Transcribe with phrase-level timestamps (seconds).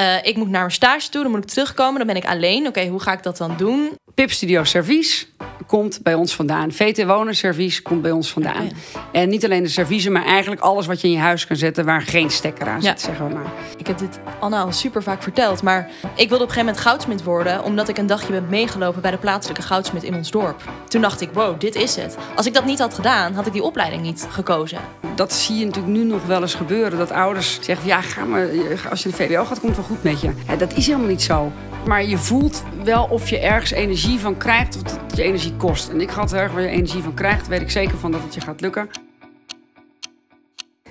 [0.00, 2.66] Eh, ik moet naar mijn stage toe, dan moet ik terugkomen, dan ben ik alleen.
[2.66, 3.90] Oké, hoe ga ik dat dan doen?
[4.14, 5.28] Pip Studio Servies
[5.66, 6.72] komt bij ons vandaan.
[6.72, 8.64] VT Wonen Servies komt bij ons vandaan.
[8.64, 8.74] Oké.
[9.12, 11.84] En niet alleen de serviezen, maar eigenlijk alles wat je in je huis kan zetten
[11.84, 12.90] waar geen stekker aan Ja.
[12.90, 13.46] zit, zeggen we maar.
[13.76, 16.78] Ik heb dit Anna al super vaak verteld, maar ik wilde op een gegeven moment
[16.78, 20.62] goudsmid worden, omdat ik een dagje ben meegelopen bij de plaatselijke goudsmid in ons dorp.
[20.88, 22.16] Toen dacht ik, wow, dit is het.
[22.36, 24.78] Als ik dat niet had gedaan, had ik die opleiding niet gekozen.
[25.14, 26.98] Dat zie je natuurlijk nu nog wel eens gebeuren.
[26.98, 28.48] Dat ouders zeggen, ja, ga maar,
[28.90, 30.30] als je de VWO gaat, komt het wel goed met je.
[30.48, 31.52] Ja, dat is helemaal niet zo.
[31.86, 35.56] Maar je voelt wel of je ergens energie van krijgt of dat het je energie
[35.56, 35.88] kost.
[35.88, 38.34] En ik had erg waar je energie van krijgt, weet ik zeker van dat het
[38.34, 38.90] je gaat lukken.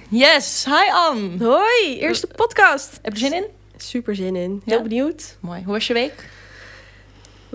[0.09, 1.37] Yes, hi Ann.
[1.43, 2.99] Hoi, eerste podcast.
[3.01, 3.45] Heb je er zin in?
[3.77, 4.61] Super zin in.
[4.65, 4.83] Heel Ja?
[4.83, 5.37] benieuwd.
[5.39, 5.63] Mooi.
[5.63, 6.29] Hoe was je week?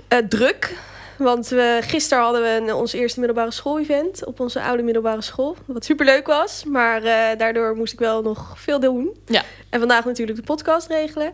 [0.09, 0.75] Eh, druk.
[1.19, 5.57] Want we, gisteren hadden we een, ons eerste middelbare school-event op onze oude middelbare school.
[5.67, 6.65] Wat super leuk was.
[6.65, 9.17] Maar eh, daardoor moest ik wel nog veel doen.
[9.27, 9.43] Ja.
[9.71, 11.33] En vandaag natuurlijk de podcast regelen.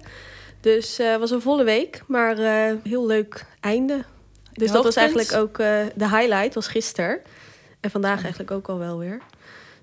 [0.61, 2.03] Dus eh, het was een volle week.
[2.07, 4.05] Maar eh, heel leuk einde.
[4.53, 7.21] Dus dat was eigenlijk ook eh, de highlight, was gisteren.
[7.81, 9.21] En vandaag eigenlijk ook al wel weer.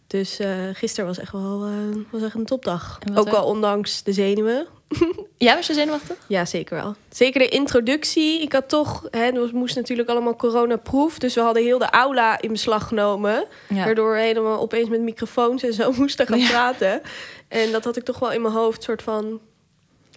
[0.07, 0.39] Dus
[0.73, 1.69] gisteren was echt wel
[2.11, 2.99] was echt een topdag.
[3.15, 4.67] Ook al ondanks de zenuwen.
[5.37, 6.17] Ja, was je zenuwachtig?
[6.27, 6.95] Ja, zeker wel.
[7.09, 8.41] Zeker de introductie.
[8.41, 11.19] Ik had toch, hè, het moest natuurlijk allemaal coronaproof.
[11.19, 13.45] Dus we hadden heel de aula in beslag genomen.
[13.69, 13.83] Ja.
[13.85, 16.47] Waardoor we helemaal opeens met microfoons en zo moesten gaan Ja.
[16.49, 17.01] praten.
[17.47, 19.39] En dat had ik toch wel in mijn hoofd soort van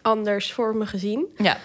[0.02, 1.26] anders voor me gezien.
[1.36, 1.58] Ja.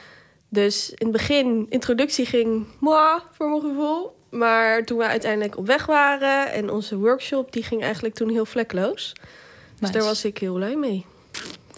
[0.49, 4.15] Dus in het begin, introductie ging moi voor mijn gevoel.
[4.29, 8.45] Maar toen we uiteindelijk op weg waren en onze workshop, die ging eigenlijk toen heel
[8.45, 9.13] vlekloos.
[9.13, 9.93] Dus Nice.
[9.93, 11.05] daar was ik heel blij mee.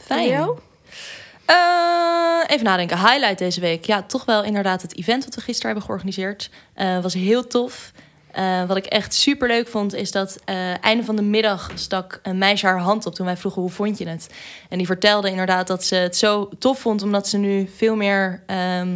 [0.06, 0.28] Fijn.
[0.28, 0.58] Jou?
[1.46, 2.98] Eh, even nadenken.
[2.98, 3.86] Highlight deze week.
[3.86, 6.50] Ja, toch wel inderdaad het event wat we gisteren hebben georganiseerd.
[6.74, 7.92] Eh, was heel tof.
[8.32, 12.20] Eh, wat ik echt super leuk vond, is dat eh einde van de middag stak
[12.24, 14.30] een meisje haar hand op toen wij vroegen hoe vond je het.
[14.70, 18.44] En die vertelde inderdaad dat ze het zo tof vond, omdat ze nu veel meer.
[18.46, 18.90] ehm,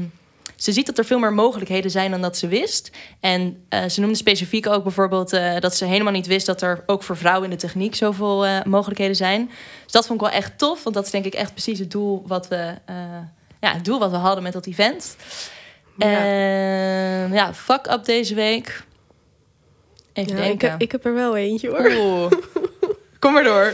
[0.56, 2.92] ze ziet dat er veel meer mogelijkheden zijn dan dat ze wist.
[3.20, 5.30] En eh, ze noemde specifiek ook bijvoorbeeld
[5.60, 9.16] dat ze helemaal niet wist dat er ook voor vrouwen in de techniek zoveel mogelijkheden
[9.16, 9.52] zijn.
[9.84, 11.92] Dus dat vond ik wel echt tof, want dat is denk ik echt precies het
[11.92, 12.76] doel wat we,
[13.60, 15.16] ja, het doel wat we hadden met dat event.
[15.98, 16.08] Ja.
[16.08, 18.84] En ja, fuck up deze week.
[20.14, 20.70] Even Ja, ik, denken.
[20.72, 21.92] heb- ik heb er wel eentje hoor.
[21.98, 22.32] Oeh.
[23.20, 23.74] Kom maar door.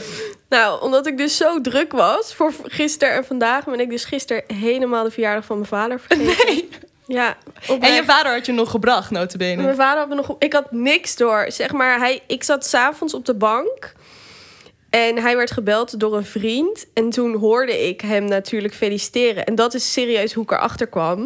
[0.50, 4.44] Nou, omdat ik dus zo druk was voor gisteren en vandaag, ben ik dus gisteren
[4.54, 6.36] helemaal de verjaardag van mijn vader vergeten.
[6.48, 6.70] Nee.
[7.18, 7.38] Ja,
[7.80, 9.64] En je vader had je nog gebracht, notabene.
[9.64, 10.36] Mijn vader had me nog...
[10.40, 11.46] Ik had niks door.
[11.48, 13.94] Zeg maar, hij, ik zat s'avonds op de bank.
[14.98, 16.88] En hij werd gebeld door een vriend.
[16.94, 19.46] En toen hoorde ik hem natuurlijk feliciteren.
[19.46, 21.18] En dat is serieus hoe ik erachter kwam.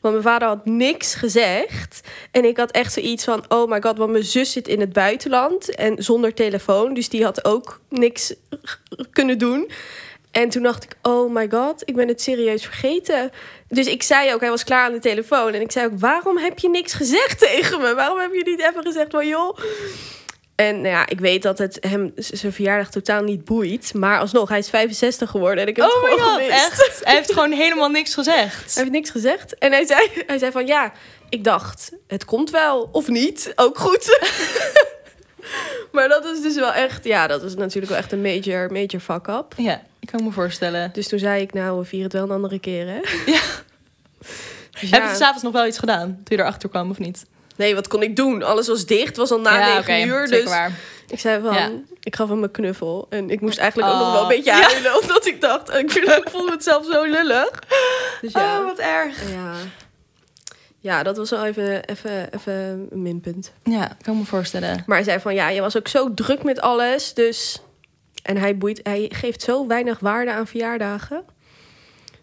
[0.00, 2.00] Want mijn vader had niks gezegd.
[2.30, 3.44] En ik had echt zoiets van...
[3.48, 5.74] Oh my god, want mijn zus zit in het buitenland.
[5.74, 6.94] En zonder telefoon.
[6.94, 8.34] Dus die had ook niks
[9.10, 9.70] kunnen doen.
[10.30, 13.30] En toen dacht ik, oh my god, ik ben het serieus vergeten.
[13.68, 15.52] Dus ik zei ook, hij was klaar aan de telefoon.
[15.52, 17.94] En ik zei ook, waarom heb je niks gezegd tegen me?
[17.94, 19.58] Waarom heb je niet even gezegd van, joh...
[20.54, 23.94] En nou ja, ik weet dat het hem zijn verjaardag totaal niet boeit.
[23.94, 25.62] Maar alsnog, hij is 65 geworden.
[25.62, 27.00] En ik heb Oh het gewoon god, echt?
[27.04, 28.74] Hij heeft gewoon helemaal niks gezegd.
[28.74, 29.58] Hij heeft niks gezegd.
[29.58, 30.92] En hij zei, hij zei van, ja,
[31.28, 32.88] ik dacht, het komt wel.
[32.92, 34.18] Of niet, ook goed.
[35.92, 37.04] maar dat is dus wel echt...
[37.04, 39.54] Ja, dat is natuurlijk wel echt een major, major fuck-up.
[39.56, 40.90] Ja, ik kan me voorstellen.
[40.92, 43.00] Dus toen zei ik, nou, we vieren het wel een andere keer, hè?
[43.26, 43.40] Ja.
[44.80, 45.10] Dus Heb ja.
[45.10, 47.26] je s'avonds nog wel iets gedaan toen je erachter kwam of niet?
[47.56, 48.42] Nee, wat kon ik doen?
[48.42, 50.26] Alles was dicht, het was al na ja, 9 oké, uur.
[50.28, 50.72] Dus waar.
[51.08, 51.70] ik zei van, Ja.
[52.02, 53.06] ik gaf hem een knuffel.
[53.10, 54.04] En ik moest eigenlijk ook Oh.
[54.04, 54.60] nog wel een beetje Ja.
[54.60, 54.96] huilen.
[55.00, 57.62] Omdat ik dacht, ik, vind, ik vond het zelf zo lullig.
[58.20, 58.58] Dus ja.
[58.58, 59.30] Oh, wat erg.
[59.32, 59.52] ja.
[60.80, 63.52] Ja, dat was wel even, even, even een minpunt.
[63.62, 64.82] Ja, ik kan me voorstellen.
[64.86, 67.14] Maar hij zei van, ja, je was ook zo druk met alles.
[67.14, 67.62] Dus...
[68.22, 71.24] En hij, boeit, hij geeft zo weinig waarde aan verjaardagen.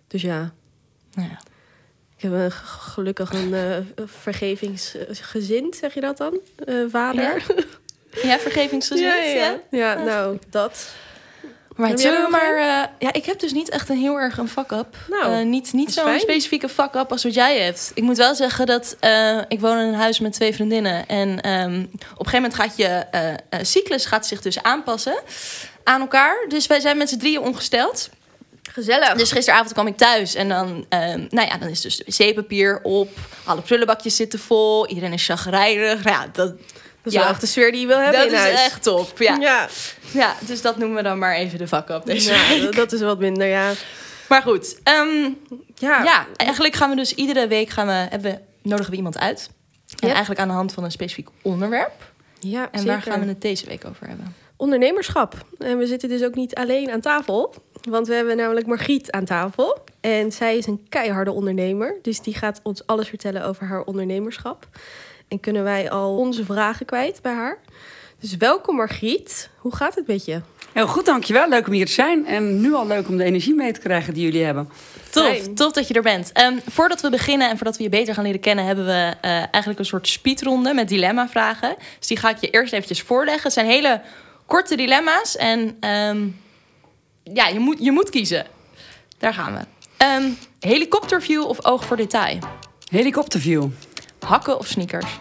[0.08, 0.52] Dus ja,
[1.14, 1.40] Nou ja.
[2.22, 6.40] Ik heb een, gelukkig een eh vergevingsgezind, zeg je dat dan?
[6.66, 7.44] Eh, vader.
[8.24, 9.10] Ja, vergevingsgezind.
[9.10, 10.04] Ja, Ja, ja, ja.
[10.04, 10.90] nou, dat.
[11.76, 12.56] Maar zullen we maar...
[12.56, 14.96] eh, ja, ik heb dus niet echt een heel erg een fuck-up.
[15.10, 17.92] Nou, niet niet zo'n specifieke fuck-up als wat jij hebt.
[17.94, 18.98] Ik moet wel zeggen dat
[19.48, 21.08] ik woon in een huis met twee vriendinnen.
[21.08, 23.06] En ehm, op een gegeven moment gaat je
[23.62, 25.16] cyclus gaat zich dus aanpassen
[25.84, 26.46] aan elkaar.
[26.48, 28.10] Dus wij zijn met z'n drieën ongesteld.
[28.74, 29.14] Gezellig.
[29.14, 32.80] Dus gisteravond kwam ik thuis en dan, ehm, nou ja, dan is dus de wc-papier
[32.84, 33.10] op.
[33.44, 34.88] Alle prullenbakjes zitten vol.
[34.88, 36.04] Iedereen is chagrijnig.
[36.04, 36.58] Nou Ja, dat, dat
[37.04, 37.20] is ja.
[37.20, 38.60] wel echt de sfeer die je wil hebben dat in is huis.
[38.60, 39.18] echt top.
[39.18, 39.38] Ja.
[39.40, 39.68] Ja,
[40.12, 42.76] ja, dus dat noemen we dan maar even de fuck-up deze Ja, week.
[42.76, 43.72] dat- is wat minder, ja.
[44.28, 45.30] Maar goed, ehm,
[45.76, 49.50] Ja, ja, eigenlijk gaan we dus iedere week gaan we, hebben, nodigen we iemand uit.
[50.00, 52.12] En eigenlijk aan de hand van een specifiek onderwerp.
[52.40, 52.86] ja En zeker.
[52.94, 54.36] waar gaan we het deze week over hebben?
[54.62, 55.46] Ondernemerschap.
[55.58, 57.54] En we zitten dus ook niet alleen aan tafel.
[57.90, 59.78] Want we hebben namelijk Margriet aan tafel.
[60.02, 61.96] En zij is een keiharde ondernemer.
[62.02, 64.68] Dus die gaat ons alles vertellen over haar ondernemerschap.
[65.28, 67.58] En kunnen wij al onze vragen kwijt bij haar.
[68.20, 69.50] Dus welkom Margriet.
[69.58, 70.42] Hoe gaat het met je?
[70.74, 71.50] Heel goed, dankjewel.
[71.50, 72.26] Leuk om hier te zijn.
[72.26, 74.70] En nu al leuk om de energie mee te krijgen die jullie hebben.
[75.10, 75.56] Tof, Fijn.
[75.56, 76.32] tof dat je er bent.
[76.32, 79.32] Ehm, voordat we beginnen en voordat we je beter gaan leren kennen, hebben we eh,
[79.32, 81.76] eigenlijk een soort speedronde met dilemma-vragen.
[82.00, 83.44] Dus die ga ik je eerst eventjes voorleggen.
[83.44, 84.02] Het zijn hele
[84.52, 86.28] korte dilemma's en ehm,
[87.24, 88.46] ja, je moet, je moet kiezen.
[89.18, 89.60] Daar gaan we.
[89.98, 92.40] Ehm, helikopterview of oog voor detail?
[92.90, 93.68] Helikopterview.
[94.20, 95.20] Hakken of sneakers?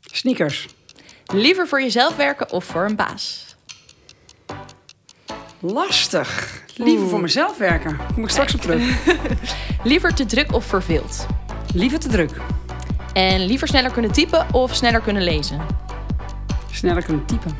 [0.00, 0.68] Sneakers.
[1.26, 3.56] Liever voor jezelf werken of voor een baas?
[5.60, 6.62] Lastig.
[6.74, 7.96] Liever voor mezelf werken.
[7.96, 9.06] Daar kom ik straks op terug.
[9.90, 11.26] Liever te druk of verveeld?
[11.74, 12.36] Liever te druk.
[13.12, 15.66] En liever sneller kunnen typen of sneller kunnen lezen?
[16.70, 17.56] Sneller kunnen typen.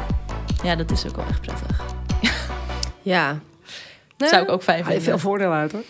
[0.63, 1.81] Ja, dat is ook wel echt prettig.
[3.03, 3.39] Ja.
[4.17, 5.03] Zou ik ook fijn vinden.
[5.03, 5.83] veel voordelen uit hoor.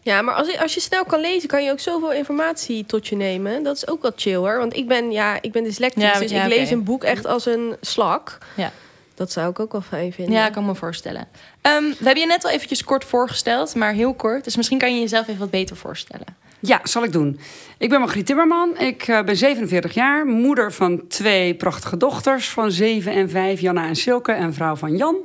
[0.00, 3.08] Ja, maar als je, als je snel kan lezen, kan je ook zoveel informatie tot
[3.08, 3.62] je nemen.
[3.62, 4.58] Dat is ook wel chill hoor.
[4.58, 7.26] Want ik ben, ja, ik ben dyslectisch, Ja, dus ja, ik lees een boek echt
[7.26, 8.38] als een slak.
[8.56, 8.72] Ja.
[9.14, 10.34] Dat zou ik ook wel fijn vinden.
[10.34, 11.28] Ja, ik kan me voorstellen.
[11.60, 14.44] Ehm, we hebben je net al eventjes kort voorgesteld, maar heel kort.
[14.44, 16.26] Dus misschien kan je jezelf even wat beter voorstellen.
[16.64, 17.38] Ja, zal ik doen.
[17.78, 18.78] Ik ben Margriet Timmerman.
[18.78, 23.86] Ik eh, ben 47 jaar, moeder van twee prachtige dochters van 7 en 5, Janna
[23.86, 25.16] en Silke, en vrouw van Jan.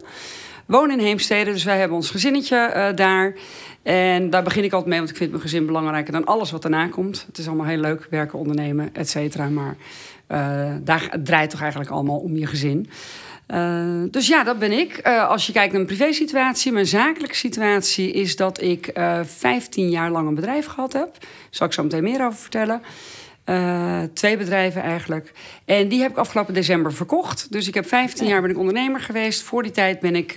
[0.66, 3.34] Woon in Heemstede, dus wij hebben ons gezinnetje eh, daar.
[3.84, 6.64] En daar begin ik altijd mee, want ik vind mijn gezin belangrijker dan alles wat
[6.64, 7.24] erna komt.
[7.28, 9.50] Het is allemaal heel leuk, werken, ondernemen, et cetera.
[9.50, 9.76] Maar
[10.28, 12.90] eh, daar draait toch eigenlijk allemaal om je gezin.
[13.48, 14.98] Eh, dus ja, dat ben ik.
[14.98, 19.90] Eh, als je kijkt naar mijn privésituatie, mijn zakelijke situatie is dat ik eh 15
[19.90, 21.20] jaar lang een bedrijf gehad heb.
[21.20, 22.82] Daar zal ik zo meteen meer over vertellen.
[24.14, 25.32] Twee bedrijven eigenlijk.
[25.66, 27.52] En die heb ik afgelopen december verkocht.
[27.52, 29.42] Dus ik heb 15 jaar ben ik ondernemer geweest.
[29.42, 30.36] Voor die tijd ben ik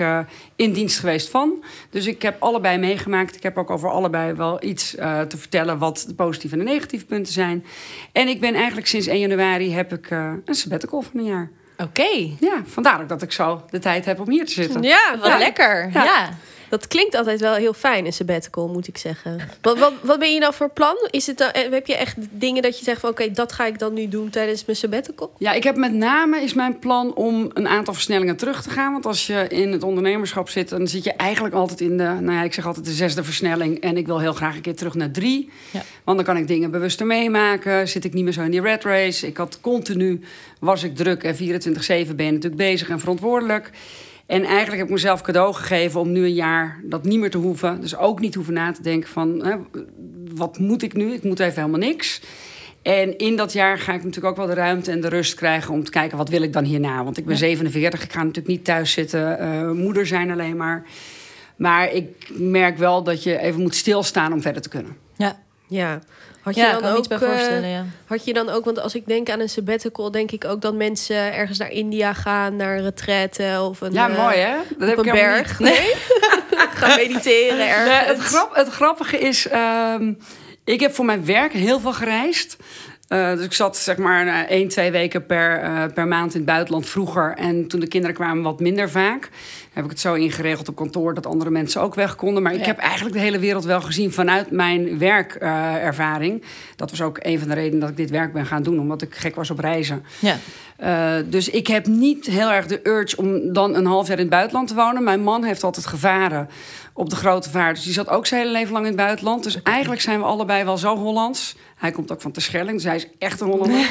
[0.57, 1.65] in dienst geweest van.
[1.91, 3.37] Dus ik heb allebei meegemaakt.
[3.37, 4.91] Ik heb ook over allebei wel iets
[5.29, 7.65] te vertellen wat de positieve en de negatieve punten zijn.
[8.13, 11.51] En ik ben eigenlijk sinds 1 januari heb ik een sabbatical van een jaar.
[11.83, 12.09] Oké,
[12.41, 14.83] Ja, vandaar ook dat ik zo de tijd heb om hier te zitten.
[14.83, 15.39] Ja, wat ja.
[15.39, 15.91] lekker.
[15.93, 16.29] Ja.
[16.71, 19.41] Dat klinkt altijd wel heel fijn, een sabbatical, moet ik zeggen.
[19.63, 20.97] Wat, wat, wat ben je dan voor plan?
[21.11, 23.11] Is het dan, eh, heb je echt dingen dat je zegt van...
[23.11, 25.33] oké, dat ga ik dan nu doen tijdens mijn sabbatical?
[25.39, 28.93] Ja, ik heb met name is mijn plan om een aantal versnellingen terug te gaan.
[28.93, 32.33] Want als je in het ondernemerschap zit, dan zit je eigenlijk altijd in de, nou
[32.33, 33.81] ja, ik zeg altijd de zesde versnelling.
[33.81, 35.51] En ik wil heel graag een keer terug naar drie.
[35.71, 35.83] Ja.
[36.05, 37.89] Want dan kan ik dingen bewuster meemaken.
[37.89, 39.27] Zit ik niet meer zo in die red race.
[39.27, 40.21] Ik had continu,
[40.61, 43.71] was ik druk en 24-7 ben je natuurlijk bezig en verantwoordelijk.
[44.31, 47.39] En eigenlijk heb ik mezelf cadeau gegeven om nu een jaar dat niet meer te
[47.39, 47.81] hoeven.
[47.81, 49.57] Dus ook niet hoeven na te denken van, hè,
[50.35, 51.13] wat moet ik nu?
[51.13, 52.23] Ik moet even helemaal niks.
[52.83, 55.75] En in dat jaar ga ik natuurlijk ook wel de ruimte en de rust krijgen
[55.75, 57.05] om te kijken wat wil ik dan hierna.
[57.05, 60.85] Want ik ben 47, ik ga natuurlijk niet thuis zitten, eh, moeder zijn alleen maar.
[61.57, 64.97] Maar ik merk wel dat je even moet stilstaan om verder te kunnen.
[65.17, 65.39] Ja,
[65.71, 66.01] Ja.
[66.41, 67.85] Had je ja dan ook, eh, voorstellen, ja.
[68.07, 70.75] Had je dan ook, want als ik denk aan een sabbatical, denk ik ook dat
[70.75, 74.57] mensen ergens naar India gaan, naar een retraite of een, Ja, eh, mooi hè?
[74.79, 75.59] Dat op een helemaal berg.
[75.59, 75.93] Nee?
[76.75, 78.07] gaan mediteren Nee, ergens.
[78.07, 80.13] het, grap, het grappige is, ehm,
[80.65, 82.57] ik heb voor mijn werk heel veel gereisd.
[83.11, 86.41] Eh, dus ik zat zeg maar eh, één, twee weken per, eh, per maand in
[86.41, 87.35] het buitenland vroeger.
[87.37, 89.29] En toen de kinderen kwamen wat minder vaak.
[89.73, 92.43] Heb ik het zo ingeregeld op kantoor dat andere mensen ook weg konden.
[92.43, 96.45] Maar ik heb eigenlijk de hele wereld wel gezien vanuit mijn werkervaring.
[96.77, 98.81] dat was ook een van de redenen dat ik dit werk ben gaan doen.
[98.81, 100.05] Omdat ik gek was op reizen.
[100.19, 100.37] ja.
[101.25, 104.33] Dus ik heb niet heel erg de urge om dan een half jaar in het
[104.33, 105.05] buitenland te wonen.
[105.05, 106.49] Mijn man heeft altijd gevaren
[106.93, 107.75] op de grote vaart.
[107.77, 109.43] Dus die zat ook zijn hele leven lang in het buitenland.
[109.45, 111.57] Dus eigenlijk zijn we allebei wel zo Hollands.
[111.77, 113.87] Hij komt ook van Terschelling, dus hij is echt een Hollander.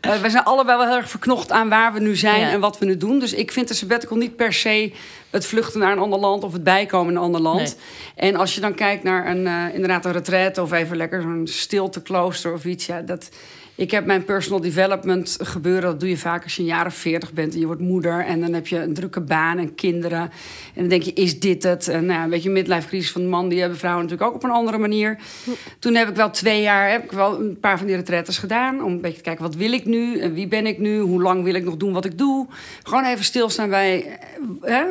[0.00, 2.50] Eh, we zijn allebei wel heel erg verknocht aan waar we nu zijn Ja.
[2.50, 3.18] en wat we nu doen.
[3.18, 4.92] Dus ik vind de sabbatical niet per se
[5.30, 7.76] het vluchten naar een ander land of het bijkomen in een ander land.
[8.16, 11.46] En als je dan kijkt naar een, eh, inderdaad een retraite of even lekker zo'n
[11.46, 12.86] stilte klooster of iets.
[12.86, 13.28] Ja, dat,
[13.82, 15.82] ik heb mijn personal development gebeuren.
[15.82, 18.24] Dat doe je vaak als je een jaar of veertig bent en je wordt moeder.
[18.24, 20.20] En dan heb je een drukke baan en kinderen.
[20.20, 20.30] En
[20.74, 21.88] dan denk je, is dit het?
[21.88, 24.36] En nou, ja, weet je, midlife crisis van de man, die hebben vrouwen natuurlijk ook
[24.36, 25.18] op een andere manier.
[25.78, 28.82] Toen heb ik wel twee jaar, heb ik wel een paar van die retretes gedaan.
[28.82, 30.18] Om een beetje te kijken, wat wil ik nu?
[30.18, 30.98] En wie ben ik nu?
[30.98, 32.46] Hoe lang wil ik nog doen wat ik doe?
[32.82, 34.18] Gewoon even stilstaan bij,
[34.60, 34.84] hè,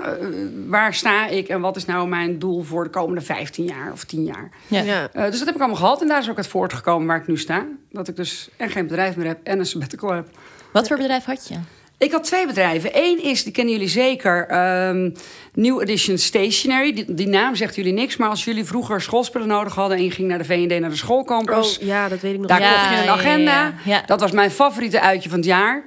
[0.68, 1.48] waar sta ik?
[1.48, 4.50] En wat is nou mijn doel voor de komende 15 jaar of 10 jaar?
[4.68, 4.82] Ja.
[4.82, 5.10] Ja.
[5.14, 6.02] Eh, dus dat heb ik allemaal gehad.
[6.02, 7.68] En daar is ook het voortgekomen waar ik nu sta.
[7.92, 10.28] Dat ik dus en geen bedrijf meer heb en een sabbatical heb.
[10.74, 11.56] Wat voor bedrijf had je?
[11.98, 12.90] Ik had twee bedrijven.
[12.94, 15.10] Eén is, die kennen jullie zeker, ehm,
[15.54, 16.94] New Edition Stationery.
[16.94, 18.18] Die, die naam zegt jullie niks.
[18.18, 19.98] Maar als jullie vroeger schoolspullen nodig hadden...
[19.98, 21.78] en je ging naar de V&D naar de schoolcampus...
[21.80, 22.48] Oh, ja, dat weet ik nog.
[22.48, 23.52] Daar Ja, kocht je een ja, agenda.
[23.52, 24.04] ja, ja.
[24.06, 25.84] Dat was mijn favoriete uitje van het jaar.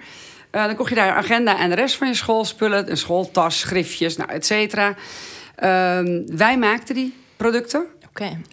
[0.51, 2.91] Eh, dan kocht je daar een agenda en de rest van je schoolspullen.
[2.91, 4.95] Een schooltas, schriftjes, nou, et cetera.
[5.57, 7.87] Ehm, wij maakten die producten.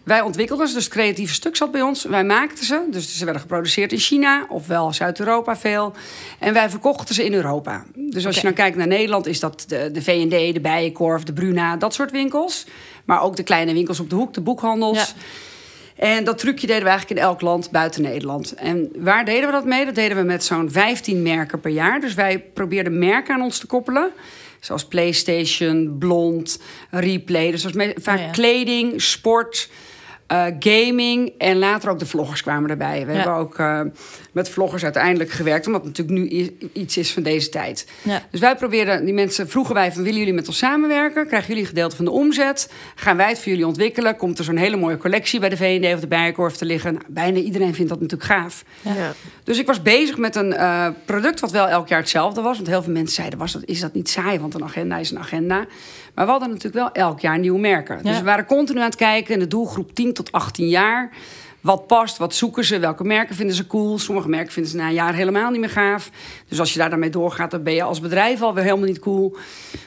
[0.03, 2.03] Wij ontwikkelden ze, dus het creatieve stuk zat bij ons.
[2.03, 5.93] Wij maakten ze, dus ze werden geproduceerd in China, ofwel Zuid-Europa veel.
[6.39, 7.85] En wij verkochten ze in Europa.
[7.95, 11.33] Dus als je dan kijkt naar Nederland, is dat de, de V&D, de Bijenkorf, de
[11.33, 12.65] Bruna, dat soort winkels.
[13.05, 14.97] Maar ook de kleine winkels op de hoek, de boekhandels.
[14.97, 15.05] Ja.
[15.95, 18.53] En dat trucje deden we eigenlijk in elk land buiten Nederland.
[18.53, 19.85] En waar deden we dat mee?
[19.85, 21.99] Dat deden we met zo'n 15 merken per jaar.
[21.99, 24.11] Dus wij probeerden merken aan ons te koppelen.
[24.61, 27.51] Zoals PlayStation, Blond, Replay.
[27.51, 28.31] Dus dat vaak Oh ja.
[28.31, 29.69] kleding, sport,
[30.31, 31.31] eh, gaming.
[31.37, 33.05] En later ook de vloggers kwamen erbij.
[33.05, 33.17] We Ja.
[33.17, 33.81] hebben ook eh,
[34.31, 35.67] met vloggers uiteindelijk gewerkt.
[35.67, 37.87] Omdat het natuurlijk nu iets is van deze tijd.
[38.01, 38.21] Ja.
[38.31, 41.27] Dus wij probeerden, die mensen vroegen wij van willen jullie met ons samenwerken?
[41.27, 42.71] Krijgen jullie een gedeelte van de omzet?
[42.95, 44.15] Gaan wij het voor jullie ontwikkelen?
[44.15, 46.93] Komt er zo'n hele mooie collectie bij de V&D of de Bijenkorf te liggen?
[46.93, 48.63] Nou, bijna iedereen vindt dat natuurlijk gaaf.
[48.81, 48.93] Ja.
[48.93, 49.11] Ja.
[49.43, 52.55] Dus ik was bezig met een eh, product wat wel elk jaar hetzelfde was.
[52.55, 54.39] Want heel veel mensen zeiden, was dat, is dat niet saai?
[54.39, 55.65] Want een agenda is een agenda.
[56.15, 57.95] Maar we hadden natuurlijk wel elk jaar nieuwe merken.
[58.03, 58.09] Ja.
[58.09, 61.09] Dus we waren continu aan het kijken in de doelgroep 10 tot 18 jaar.
[61.61, 63.99] Wat past, wat zoeken ze, welke merken vinden ze cool.
[63.99, 66.09] Sommige merken vinden ze na een jaar helemaal niet meer gaaf.
[66.47, 69.37] Dus als je daar dan doorgaat, dan ben je als bedrijf alweer helemaal niet cool.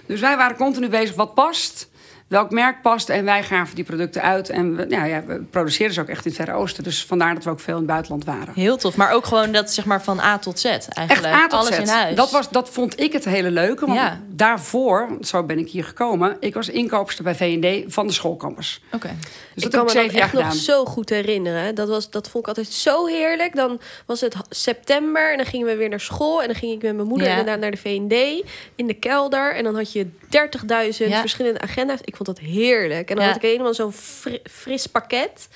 [0.06, 1.88] Dus wij waren continu bezig, wat past,
[2.28, 3.08] welk merk past.
[3.08, 4.48] En wij gaven die producten uit.
[4.48, 6.84] En we, ja, ja, we produceerden ze ook echt in het Verre Oosten.
[6.84, 8.54] Dus vandaar dat we ook veel in het buitenland waren.
[8.54, 8.96] Heel tof.
[8.96, 11.10] Maar ook gewoon dat zeg maar van A tot Z eigenlijk.
[11.10, 11.78] Echt A tot Alles Z.
[11.78, 12.16] in huis.
[12.16, 13.86] Dat, was, dat vond ik het hele leuke.
[13.86, 14.20] Want Ja.
[14.28, 16.36] daarvoor, zo ben ik hier gekomen...
[16.40, 18.80] ik was inkoopster bij V&D van de schoolcampus.
[18.92, 19.08] Oké.
[19.54, 21.74] Dus ik dat kan me dat nog zo goed herinneren.
[21.74, 23.54] Dat, was, dat vond ik altijd zo heerlijk.
[23.56, 26.40] Dan was het september en dan gingen we weer naar school.
[26.40, 27.32] En dan ging ik met mijn moeder Ja.
[27.36, 29.54] inderdaad naar de V&D in de kelder.
[29.54, 31.20] En dan had je 30.000 Ja.
[31.20, 31.98] verschillende agenda's.
[32.04, 33.08] Ik vond dat heerlijk.
[33.10, 33.30] En dan Ja.
[33.30, 35.48] had ik helemaal zo'n fri- fris pakket.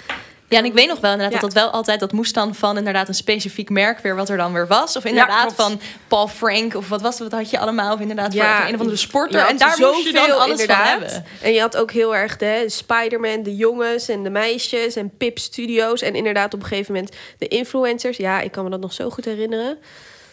[0.50, 1.40] Ja, en ik weet nog wel inderdaad Ja.
[1.40, 2.00] dat dat wel altijd...
[2.00, 4.96] dat moest dan van inderdaad een specifiek merk weer wat er dan weer was.
[4.96, 7.30] Of inderdaad van Paul Frank of wat was het?
[7.30, 7.94] Wat had je allemaal?
[7.94, 9.46] Of inderdaad Ja, voor een of andere sporter.
[9.46, 11.24] En daar moest je dan alles van hebben.
[11.42, 15.38] En je had ook heel erg de Spider-Man, de jongens en de meisjes en Pip
[15.38, 16.02] Studios.
[16.02, 18.16] En inderdaad op een gegeven moment de influencers.
[18.16, 19.78] Ja, ik kan me dat nog zo goed herinneren.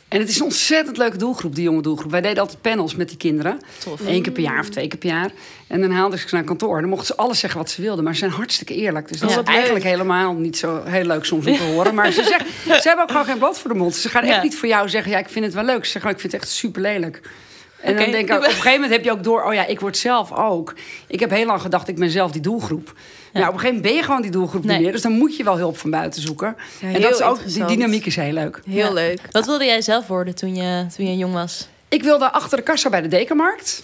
[0.07, 2.11] En het is een ontzettend leuke doelgroep, die jonge doelgroep.
[2.11, 3.59] Wij deden altijd panels met die kinderen.
[3.83, 3.99] Tof.
[4.07, 5.31] Eén keer per jaar of twee keer per jaar.
[5.67, 6.79] En dan haalden ze ze naar kantoor.
[6.81, 8.03] Dan mochten ze alles zeggen wat ze wilden.
[8.03, 9.07] Maar ze zijn hartstikke eerlijk.
[9.07, 9.39] Dus dat Ja.
[9.41, 9.93] is eigenlijk leuk.
[9.93, 11.93] helemaal niet zo heel leuk soms om te horen.
[11.95, 12.47] Maar ze, zeggen,
[12.81, 13.95] ze hebben ook gewoon geen blad voor de mond.
[13.95, 15.11] Ze gaan echt niet voor jou zeggen...
[15.11, 15.85] ja, ik vind het wel leuk.
[15.85, 17.21] Ze zeggen, oh, ik vind het echt super lelijk.
[17.81, 19.43] En dan denk ik, op een gegeven moment heb je ook door...
[19.43, 20.73] oh ja, ik word zelf ook.
[21.07, 22.93] Ik heb heel lang gedacht, ik ben zelf die doelgroep.
[23.41, 24.73] Nou, op een gegeven moment ben je gewoon die doelgroep Nee.
[24.75, 24.91] niet meer.
[24.91, 26.55] Dus dan moet je wel hulp van buiten zoeken.
[26.81, 28.61] Ja, en dat is ook, die dynamiek is heel leuk.
[28.65, 28.91] Heel Ja.
[28.91, 29.19] leuk.
[29.31, 31.67] Wat wilde jij zelf worden toen je, toen je jong was?
[31.89, 33.83] Ik wilde achter de kassa bij de dekenmarkt.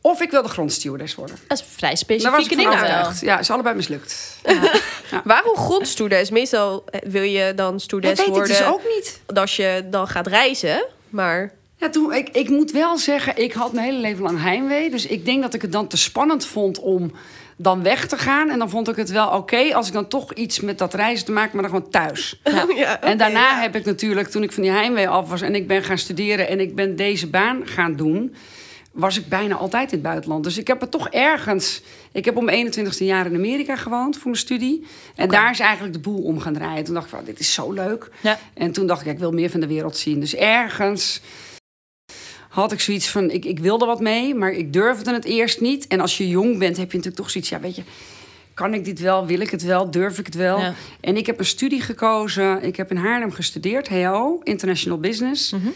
[0.00, 1.36] Of ik wilde grondstewardess worden.
[1.48, 3.10] Dat is vrij Daar was ik specifieke dingen wel.
[3.20, 4.38] Ja, is allebei mislukt.
[5.24, 6.30] Waarom grondstewardess?
[6.30, 9.20] Meestal eh, wil je dan Dat stewardess weet ik worden dus ook niet.
[9.34, 10.84] als je dan gaat reizen.
[11.08, 14.90] Maar Ja, toen, ik, ik moet wel zeggen, ik had mijn hele leven lang heimwee.
[14.90, 17.12] Dus ik denk dat ik het dan te spannend vond om
[17.60, 18.50] dan weg te gaan.
[18.50, 21.24] En dan vond ik het wel oké als ik dan toch iets met dat reizen
[21.24, 22.40] te maken, maar dan gewoon thuis.
[22.76, 23.60] ja, en daarna ja.
[23.60, 26.48] heb ik natuurlijk, toen ik van die heimwee af was en ik ben gaan studeren
[26.48, 28.34] en ik ben deze baan gaan doen,
[28.92, 30.44] was ik bijna altijd in het buitenland.
[30.44, 31.82] Dus ik heb het toch ergens.
[32.12, 34.86] Ik heb om mijn 21ste jaar in Amerika gewoond voor mijn studie.
[35.14, 36.84] En daar is eigenlijk de boel om gaan draaien.
[36.84, 38.10] Toen dacht ik van, dit is zo leuk.
[38.20, 38.38] Ja.
[38.54, 40.20] En toen dacht ik, ik wil meer van de wereld zien.
[40.20, 41.20] Dus ergens
[42.48, 45.86] had ik zoiets van, ik, ik wilde wat mee, maar ik durfde het eerst niet.
[45.86, 47.82] En als je jong bent, heb je natuurlijk toch zoiets, ja, weet je,
[48.54, 50.58] kan ik dit wel, wil ik het wel, durf ik het wel?
[50.58, 50.74] Ja.
[51.00, 52.62] En ik heb een studie gekozen.
[52.62, 55.52] Ik heb in Haarlem gestudeerd, HO, International Business.
[55.52, 55.68] Mhm.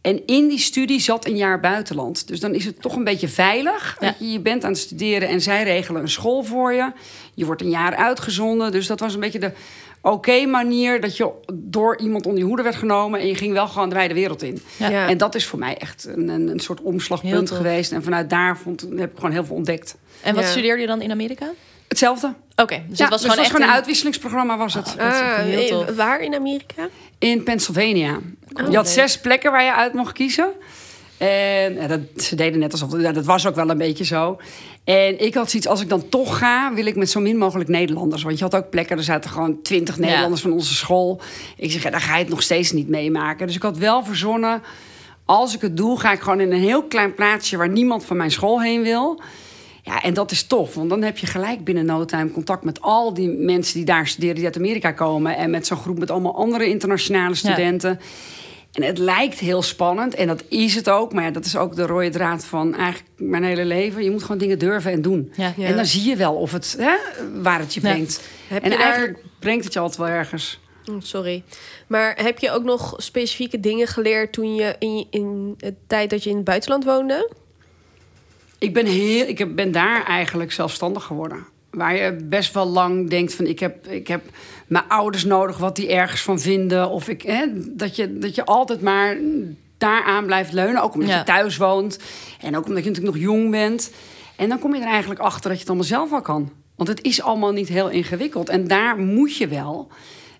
[0.00, 2.28] En in die studie zat een jaar buitenland.
[2.28, 3.96] Dus dan is het toch een beetje veilig.
[4.00, 4.14] Ja.
[4.18, 6.92] Je, je bent aan het studeren en zij regelen een school voor je.
[7.34, 8.72] Je wordt een jaar uitgezonden.
[8.72, 9.52] Dus dat was een beetje de
[10.12, 13.20] oké manier dat je door iemand onder je hoede werd genomen.
[13.20, 14.62] En je ging wel gewoon de wijde wereld in.
[14.76, 14.88] Ja.
[14.88, 15.08] Ja.
[15.08, 17.92] En dat is voor mij echt een, een, een soort omslagpunt geweest.
[17.92, 19.96] En vanuit daar vond, heb ik gewoon heel veel ontdekt.
[20.22, 20.50] En wat Ja.
[20.50, 21.50] studeerde je dan in Amerika?
[21.88, 22.34] Hetzelfde.
[22.56, 24.84] Oké, dus ja, het was dus gewoon echt een een- uitwisselingsprogramma was het.
[24.84, 25.96] dat is echt Ah, heel tof.
[25.96, 26.88] waar in Amerika?
[27.18, 28.18] In Pennsylvania.
[28.52, 30.48] Oh, je had zes plekken waar je uit mocht kiezen.
[31.18, 33.00] En dat, ze deden net alsof...
[33.00, 34.38] Ja, dat was ook wel een beetje zo.
[34.86, 36.74] En ik had zoiets, als ik dan toch ga...
[36.74, 38.22] wil ik met zo min mogelijk Nederlanders.
[38.22, 41.20] Want je had ook plekken, er zaten gewoon twintig Nederlanders van onze school.
[41.56, 43.46] Ik zeg, ja, daar ga je het nog steeds niet meemaken.
[43.46, 44.62] Dus ik had wel verzonnen...
[45.24, 47.56] als ik het doe, ga ik gewoon in een heel klein plaatsje...
[47.56, 49.20] waar niemand van mijn school heen wil...
[49.82, 52.80] Ja, en dat is tof, want dan heb je gelijk binnen no time contact met
[52.80, 55.36] al die mensen die daar studeren, die uit Amerika komen.
[55.36, 58.00] En met zo'n groep met allemaal andere internationale studenten.
[58.76, 61.12] En het lijkt heel spannend, en dat is het ook.
[61.12, 64.04] Maar ja, dat is ook de rode draad van eigenlijk mijn hele leven.
[64.04, 65.32] Je moet gewoon dingen durven en doen.
[65.36, 65.52] Ja.
[65.58, 66.94] En dan zie je wel of het, hè,
[67.42, 68.22] waar het je brengt.
[68.48, 70.60] Heb en je daar- eigenlijk brengt het je altijd wel ergens.
[70.90, 71.42] Oh, sorry.
[71.86, 76.10] Maar heb je ook nog specifieke dingen geleerd toen je in, je- in de tijd
[76.10, 77.30] dat je in het buitenland woonde?
[78.58, 81.46] Ik ben, heel, ik ben daar eigenlijk zelfstandig geworden.
[81.76, 84.22] Waar je best wel lang denkt van ik heb, ik heb
[84.66, 86.90] mijn ouders nodig, wat die ergens van vinden.
[86.90, 89.16] Of ik, hè, dat, je, dat je altijd maar
[89.78, 90.82] daaraan blijft leunen.
[90.82, 91.18] Ook omdat Ja.
[91.18, 91.98] je thuis woont.
[92.40, 93.90] En ook omdat je natuurlijk nog jong bent.
[94.36, 96.50] En dan kom je er eigenlijk achter dat je het allemaal zelf wel kan.
[96.76, 98.48] Want het is allemaal niet heel ingewikkeld.
[98.48, 99.88] En daar moet je wel.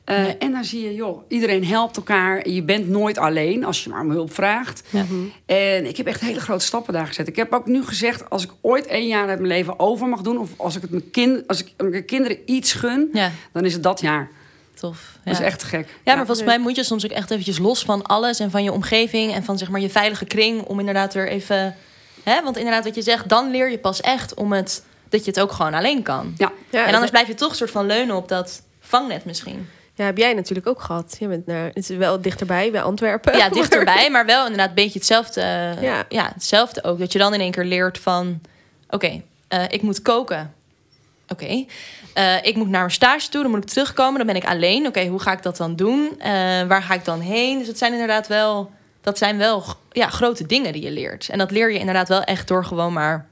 [0.07, 0.37] Eh, Nee.
[0.39, 2.49] En dan zie je, joh, iedereen helpt elkaar.
[2.49, 4.83] Je bent nooit alleen als je maar om hulp vraagt.
[4.91, 5.05] Ja.
[5.47, 7.29] En ik heb echt hele grote stappen daar gezet.
[7.29, 10.21] Ik heb ook nu gezegd, als ik ooit één jaar uit mijn leven over mag
[10.21, 10.39] doen...
[10.39, 13.73] of als ik, het mijn, kind, als ik mijn kinderen iets gun, Ja, dan is
[13.73, 14.29] het dat jaar.
[14.75, 15.19] tof.
[15.25, 15.89] Dat is echt gek.
[16.05, 18.63] Ja, maar volgens mij moet je soms ook echt eventjes los van alles en van
[18.65, 21.75] je omgeving en van zeg maar je veilige kring om inderdaad weer even,
[22.23, 25.31] hè, want inderdaad wat je zegt, dan leer je pas echt om het dat je
[25.31, 26.35] het ook gewoon alleen kan.
[26.37, 29.69] Ja, Ja, en anders blijf je toch soort van leunen op dat vangnet misschien.
[29.97, 31.17] Ja, heb jij natuurlijk ook gehad.
[31.19, 33.37] Je bent naar, het is wel dichterbij, bij Antwerpen.
[33.37, 35.41] Ja, dichterbij, maar wel inderdaad een beetje hetzelfde.
[35.81, 36.05] Ja.
[36.09, 36.31] Ja.
[36.35, 36.99] hetzelfde ook.
[36.99, 38.41] Dat je dan in één keer leert van,
[38.91, 40.55] oké, eh, ik moet koken.
[41.29, 41.65] Oké,
[42.15, 44.87] Eh, ik moet naar mijn stage toe, dan moet ik terugkomen, dan ben ik alleen.
[44.87, 46.11] Oké, hoe ga ik dat dan doen?
[46.19, 46.31] Eh,
[46.63, 47.59] waar ga ik dan heen?
[47.59, 51.29] Dus het zijn inderdaad wel, dat zijn wel ja, grote dingen die je leert.
[51.29, 53.27] En dat leer je inderdaad wel echt door gewoon maar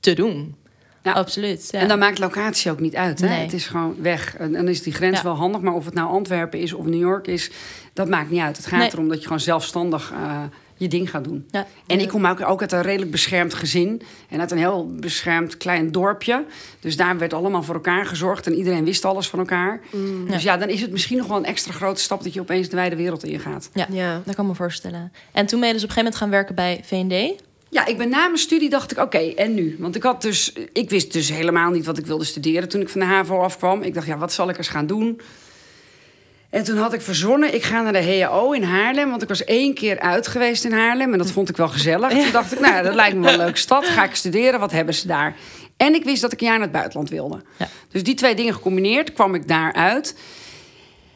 [0.00, 0.56] te doen.
[1.04, 1.12] Ja.
[1.12, 1.68] Absoluut.
[1.70, 1.78] Ja.
[1.80, 3.20] En dan maakt locatie ook niet uit.
[3.20, 3.28] Hè?
[3.28, 3.40] Nee.
[3.40, 4.36] Het is gewoon weg.
[4.36, 5.22] En dan is die grens Ja.
[5.22, 5.60] wel handig.
[5.60, 7.50] Maar of het nou Antwerpen is of New York is,
[7.92, 8.56] dat maakt niet uit.
[8.56, 8.88] Het gaat Nee.
[8.92, 10.42] erom dat je gewoon zelfstandig eh,
[10.76, 11.46] je ding gaat doen.
[11.50, 11.66] ja.
[11.86, 14.02] En ik kom ook, ook uit een redelijk beschermd gezin.
[14.28, 16.44] En uit een heel beschermd klein dorpje.
[16.80, 18.46] Dus daar werd allemaal voor elkaar gezorgd.
[18.46, 19.80] En iedereen wist alles van elkaar.
[20.28, 22.22] Dus ja, dan is het misschien nog wel een extra grote stap...
[22.22, 23.70] dat je opeens de wijde wereld ingaat.
[23.72, 24.20] Ja, Ja.
[24.24, 25.12] dat kan ik me voorstellen.
[25.32, 27.42] En toen ben je dus op een gegeven moment gaan werken bij V&D.
[27.74, 29.76] Ja, ik ben na mijn studie dacht ik, oké, en nu?
[29.78, 32.88] Want ik had dus, ik wist dus helemaal niet wat ik wilde studeren toen ik
[32.88, 33.82] van de HAVO afkwam.
[33.82, 35.20] Ik dacht, ja, wat zal ik eens gaan doen?
[36.50, 39.10] En toen had ik verzonnen, ik ga naar de HAO in Haarlem.
[39.10, 41.12] Want ik was één keer uit geweest in Haarlem.
[41.12, 42.10] En dat vond ik wel gezellig.
[42.10, 43.86] Toen dacht ik, nou, dat lijkt me wel een leuke stad.
[43.86, 45.36] Ga ik studeren, wat hebben ze daar?
[45.76, 47.42] En ik wist dat ik een jaar naar het buitenland wilde.
[47.58, 47.68] Ja.
[47.88, 50.16] Dus die twee dingen gecombineerd, kwam ik daar uit.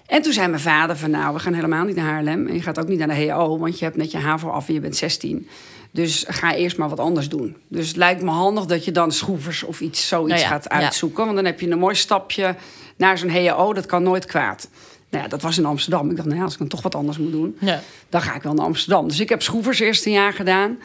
[0.07, 2.47] En toen zei mijn vader van, nou, we gaan helemaal niet naar Haarlem.
[2.47, 4.69] En je gaat ook niet naar de HAO, want je hebt net je HAVO af
[4.69, 5.49] en je bent 16.
[5.91, 7.57] Dus ga eerst maar wat anders doen.
[7.69, 10.65] Dus het lijkt me handig dat je dan schroevers of iets, zoiets Nou ja, gaat
[10.65, 10.71] ja.
[10.71, 11.25] uitzoeken.
[11.25, 12.55] Want dan heb je een mooi stapje
[12.97, 13.73] naar zo'n HAO.
[13.73, 14.69] Dat kan nooit kwaad.
[15.11, 16.11] Nou ja, dat was in Amsterdam.
[16.11, 17.57] Ik dacht, nou ja, als ik dan toch wat anders moet doen...
[17.61, 17.81] Ja.
[18.09, 19.09] dan ga ik wel naar Amsterdam.
[19.09, 20.79] Dus ik heb schroevers eerste jaar gedaan.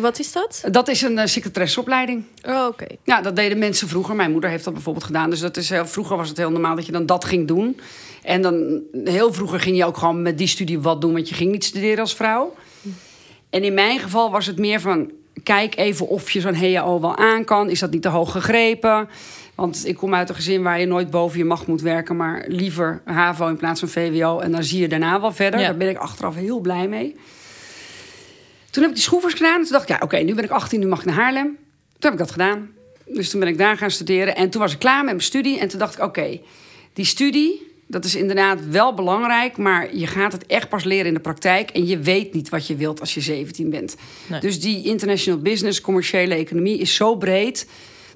[0.00, 0.62] Wat is dat?
[0.70, 2.24] Dat is een uh, secretaresseopleiding.
[2.42, 2.86] Oh, oké.
[3.04, 4.14] Ja, dat deden mensen vroeger.
[4.14, 5.30] Mijn moeder heeft dat bijvoorbeeld gedaan.
[5.30, 7.80] Dus dat is, heel, vroeger was het heel normaal dat je dan dat ging doen.
[8.22, 11.12] En dan heel vroeger ging je ook gewoon met die studie wat doen.
[11.12, 12.54] Want je ging niet studeren als vrouw.
[13.54, 15.10] En in mijn geval was het meer van...
[15.42, 17.70] kijk even of je zo'n HAO wel aan kan.
[17.70, 19.08] Is dat niet te hoog gegrepen?
[19.54, 22.16] Want ik kom uit een gezin waar je nooit boven je macht moet werken...
[22.16, 24.38] maar liever HAVO in plaats van VWO.
[24.38, 25.60] En dan zie je daarna wel verder.
[25.60, 25.66] Ja.
[25.66, 27.16] Daar ben ik achteraf heel blij mee.
[28.70, 29.58] Toen heb ik die schroevers gedaan.
[29.58, 31.44] En toen dacht ik, ja, oké, nu ben ik 18, nu mag ik naar Haarlem.
[31.46, 32.70] Toen heb ik dat gedaan.
[33.06, 34.36] Dus toen ben ik daar gaan studeren.
[34.36, 35.58] En toen was ik klaar met mijn studie.
[35.58, 36.40] En toen dacht ik, oké,
[36.92, 39.56] die studie, dat is inderdaad wel belangrijk.
[39.56, 41.70] Maar je gaat het echt pas leren in de praktijk.
[41.70, 43.96] En je weet niet wat je wilt als je 17 bent.
[44.26, 44.40] Nee.
[44.40, 47.66] Dus die international business, commerciële economie is zo breed...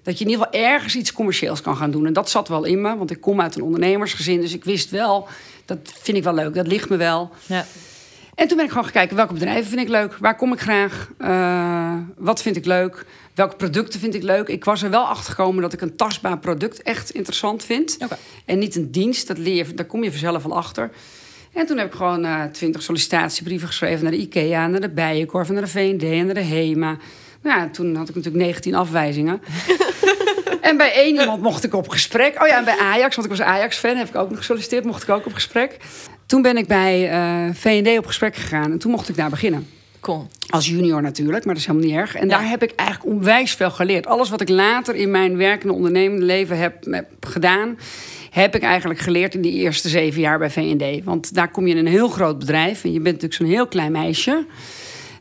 [0.02, 2.06] dat je in ieder geval ergens iets commercieels kan gaan doen.
[2.06, 4.40] En dat zat wel in me, want ik kom uit een ondernemersgezin.
[4.40, 5.28] Dus ik wist wel,
[5.64, 7.30] dat vind ik wel leuk, dat ligt me wel.
[7.46, 7.66] Ja.
[8.38, 10.60] En toen ben ik gewoon gaan kijken welke bedrijven vind ik leuk, waar kom ik
[10.60, 14.48] graag, Eh, wat vind ik leuk, welke producten vind ik leuk.
[14.48, 17.98] Ik was er wel achter gekomen dat ik een tastbaar product echt interessant vind.
[18.44, 20.90] En niet een dienst, dat leer je, daar kom je vanzelf wel achter.
[21.52, 25.48] En toen heb ik gewoon eh, twintig sollicitatiebrieven geschreven naar de IKEA, naar de Bijenkorf,
[25.48, 26.96] naar de V&D en naar de HEMA.
[27.42, 29.42] Nou ja, toen had ik natuurlijk 19 afwijzingen.
[30.60, 32.42] en bij één iemand mocht ik op gesprek.
[32.42, 35.02] Oh ja, en bij Ajax, want ik was Ajax-fan, heb ik ook nog gesolliciteerd, mocht
[35.02, 35.76] ik ook op gesprek.
[36.28, 39.66] Toen ben ik bij eh V&D op gesprek gegaan en toen mocht ik daar beginnen.
[40.00, 40.26] Cool.
[40.48, 42.14] Als junior natuurlijk, maar dat is helemaal niet erg.
[42.14, 42.38] En Ja.
[42.38, 44.06] daar heb ik eigenlijk onwijs veel geleerd.
[44.06, 47.78] Alles wat ik later in mijn werkende ondernemende leven heb, heb gedaan...
[48.30, 51.04] heb ik eigenlijk geleerd in die eerste zeven jaar bij V&D.
[51.04, 52.84] Want daar kom je in een heel groot bedrijf...
[52.84, 54.46] en je bent natuurlijk zo'n heel klein meisje...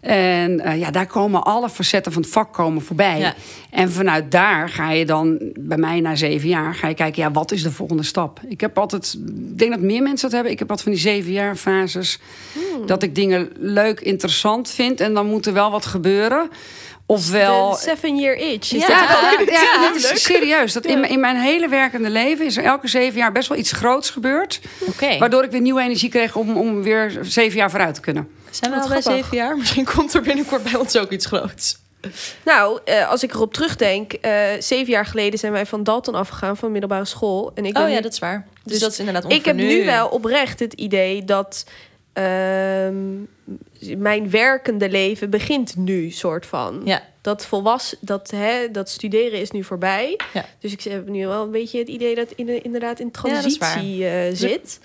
[0.08, 3.20] En eh, ja, daar komen alle facetten van het vak komen voorbij.
[3.20, 3.34] Ja.
[3.70, 7.32] En vanuit daar ga je dan, bij mij na zeven jaar, ga je kijken, ja,
[7.32, 8.39] wat is de volgende stap?
[8.48, 10.52] Ik heb altijd, ik denk dat meer mensen dat hebben.
[10.52, 12.20] Ik heb wat van die zeven jaar fases.
[12.86, 15.00] Dat ik dingen leuk, interessant vind.
[15.00, 16.50] En dan moet er wel wat gebeuren.
[17.10, 17.72] Ofwel.
[17.72, 18.74] De seven year itch.
[18.74, 18.88] Is Ja.
[19.38, 20.74] dat Ja, is serieus.
[20.74, 23.72] Dat in, in mijn hele werkende leven is er elke zeven jaar best wel iets
[23.72, 24.60] groots gebeurd.
[24.88, 25.17] Oké.
[25.17, 28.30] Waardoor ik weer nieuwe energie kreeg om, om weer zeven jaar vooruit te kunnen.
[28.50, 29.58] Zijn we al bij zeven jaar?
[29.58, 31.78] Misschien komt er binnenkort bij ons ook iets groots.
[32.46, 36.58] Nou, eh, als ik erop terugdenk, eh, zeven jaar geleden zijn wij van Dalton afgegaan
[36.58, 37.52] van middelbare school.
[37.56, 38.48] En ik Oh ja, nu- dat is waar.
[38.63, 41.65] Dus, Dus dat is inderdaad ik heb nu wel oprecht het idee dat
[42.13, 42.96] ehm,
[43.98, 46.82] mijn werkende leven begint nu, soort van.
[46.86, 50.20] Ja, Dat volwassen, dat, hè, dat studeren is nu voorbij.
[50.34, 50.46] Ja.
[50.60, 54.08] Dus ik heb nu wel een beetje het idee dat in, inderdaad in Ja, transitie
[54.08, 54.80] eh, zit.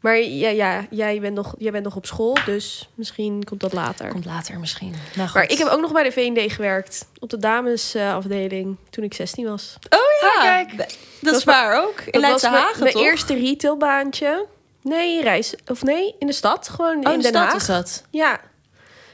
[0.00, 3.72] Maar ja, ja jij, bent nog, jij bent nog op school, dus misschien komt dat
[3.72, 4.08] later.
[4.08, 4.94] komt later misschien.
[5.16, 5.30] Nou.
[5.34, 7.08] Maar ik heb ook nog bij de V&D gewerkt.
[7.18, 9.76] Op de damesafdeling toen ik 16 was.
[9.90, 10.76] Oh ja, kijk.
[10.78, 12.00] dat, dat is waar ook.
[12.00, 13.02] In Dat Leidse was mijn- Hagen, mijn toch?
[13.04, 14.46] eerste retailbaantje.
[14.82, 15.54] Nee, reis.
[15.66, 16.68] Of nee, in de stad.
[16.68, 17.54] Gewoon Oh, in de Den stad Haag.
[17.54, 18.04] is dat.
[18.10, 18.40] Ja.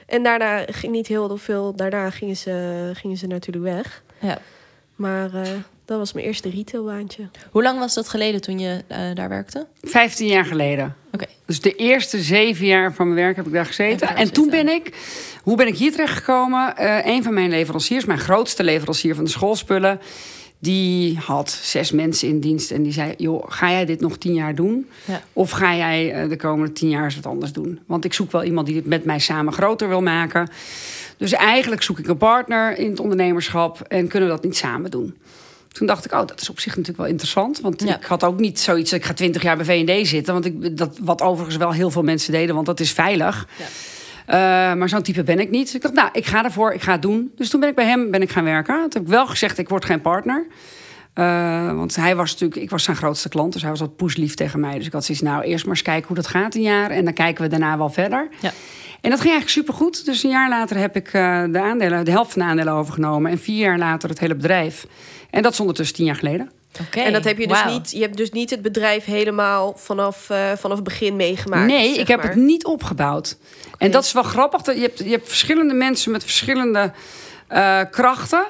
[0.06, 1.74] En daarna ging niet heel veel.
[1.76, 4.02] Daarna gingen ze, gingen ze natuurlijk weg.
[4.20, 4.38] Ja.
[4.96, 5.48] Maar eh,
[5.84, 7.28] dat was mijn eerste retailbaantje.
[7.50, 9.66] Hoe lang was dat geleden toen je eh, daar werkte?
[9.82, 10.96] 15 jaar geleden.
[11.12, 11.24] Oké.
[11.46, 14.16] Dus de eerste zeven jaar van mijn werk heb ik daar gezeten.
[14.16, 14.92] En toen ben ik,
[15.42, 16.76] hoe ben ik hier terecht gekomen?
[16.76, 20.00] Eh een van mijn leveranciers, mijn grootste leverancier van de schoolspullen,
[20.58, 22.70] die had zes mensen in dienst.
[22.70, 24.88] En die zei: Joh, ga jij dit nog tien jaar doen?
[25.04, 25.22] Ja.
[25.32, 27.80] Of ga jij eh, de komende tien jaar eens wat anders doen?
[27.86, 30.50] Want ik zoek wel iemand die dit met mij samen groter wil maken.
[31.16, 34.90] Dus eigenlijk zoek ik een partner in het ondernemerschap en kunnen we dat niet samen
[34.90, 35.16] doen.
[35.72, 37.60] Toen dacht ik, oh, dat is op zich natuurlijk wel interessant.
[37.60, 37.96] Want Ja.
[37.96, 40.32] ik had ook niet zoiets, ik ga twintig jaar bij V&D zitten.
[40.32, 43.46] Want ik, dat, wat overigens wel heel veel mensen deden, want dat is veilig.
[43.58, 43.64] Ja.
[44.28, 44.36] Eh,
[44.74, 45.64] maar zo'n type ben ik niet.
[45.64, 47.32] Dus ik dacht, nou, ik ga ervoor, ik ga het doen.
[47.36, 48.74] Dus toen ben ik bij hem ben ik gaan werken.
[48.74, 50.46] Toen heb ik wel gezegd, ik word geen partner.
[51.14, 53.52] Eh, want hij was natuurlijk, ik was zijn grootste klant.
[53.52, 54.74] Dus hij was wat poeslief tegen mij.
[54.74, 56.90] Dus ik had zoiets, nou, eerst maar eens kijken hoe dat gaat een jaar.
[56.90, 58.28] En dan kijken we daarna wel verder.
[58.40, 58.52] Ja.
[59.00, 60.04] En dat ging eigenlijk supergoed.
[60.04, 63.30] Dus een jaar later heb ik eh, de, aandelen, de helft van de aandelen overgenomen.
[63.30, 64.86] En vier jaar later het hele bedrijf.
[65.30, 66.50] En dat is ondertussen tien jaar geleden.
[66.90, 67.90] En dat heb je dus niet.
[67.90, 71.66] Je hebt dus niet het bedrijf helemaal vanaf, eh, vanaf het begin meegemaakt.
[71.66, 72.28] nee, ik heb maar.
[72.28, 73.36] het niet opgebouwd.
[73.78, 74.62] En dat is wel grappig.
[74.62, 76.92] dat Je hebt, je hebt verschillende mensen met verschillende
[77.48, 78.44] eh, krachten.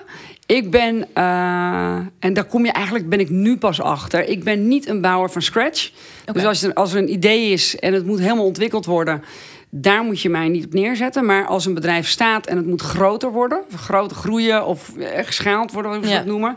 [0.47, 4.29] Ik ben, eh, en daar kom je eigenlijk, ben ik nu pas achter.
[4.29, 5.91] Ik ben niet een bouwer van scratch.
[6.33, 9.25] Dus als er, als er een idee is en het moet helemaal ontwikkeld worden,
[9.71, 11.27] daar moet je mij niet op neerzetten.
[11.27, 15.93] Maar als een bedrijf staat en het moet groter worden, groter groeien of geschaald worden,
[15.95, 16.17] hoe ze Ja.
[16.17, 16.57] dat noemen.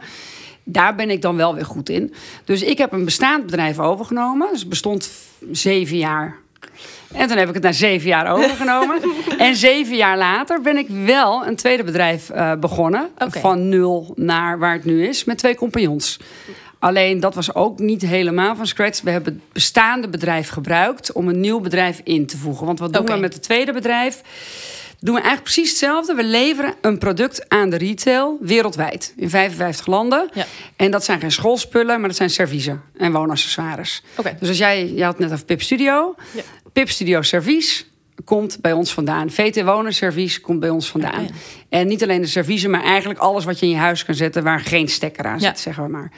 [0.63, 2.13] Daar ben ik dan wel weer goed in.
[2.45, 4.47] Dus ik heb een bestaand bedrijf overgenomen.
[4.51, 5.09] Dus het bestond
[5.51, 6.35] zeven jaar.
[7.13, 9.01] En toen heb ik het na zeven jaar overgenomen.
[9.37, 13.09] en zeven jaar later ben ik wel een tweede bedrijf eh, begonnen.
[13.17, 15.23] Van nul naar waar het nu is.
[15.23, 16.19] Met twee compagnons.
[16.79, 19.01] Alleen dat was ook niet helemaal van scratch.
[19.01, 22.65] We hebben het bestaande bedrijf gebruikt om een nieuw bedrijf in te voegen.
[22.65, 23.13] Want wat doen Oké.
[23.13, 24.21] we met het tweede bedrijf?
[25.03, 26.13] Doen we eigenlijk precies hetzelfde.
[26.13, 29.13] We leveren een product aan de retail wereldwijd.
[29.15, 30.29] In 55 landen.
[30.33, 30.45] Ja.
[30.75, 34.03] En dat zijn geen schoolspullen, maar dat zijn serviezen en woonaccessoires.
[34.39, 36.15] Dus als jij, je had net over Pip Studio.
[36.31, 36.41] Ja.
[36.73, 37.89] Pip Studio Servies
[38.25, 39.31] komt bij ons vandaan.
[39.31, 41.27] VT Wonen Servies komt bij ons vandaan.
[41.69, 44.43] En niet alleen de serviezen, maar eigenlijk alles wat je in je huis kan zetten
[44.43, 46.11] waar geen stekker aan zit, zeggen we maar.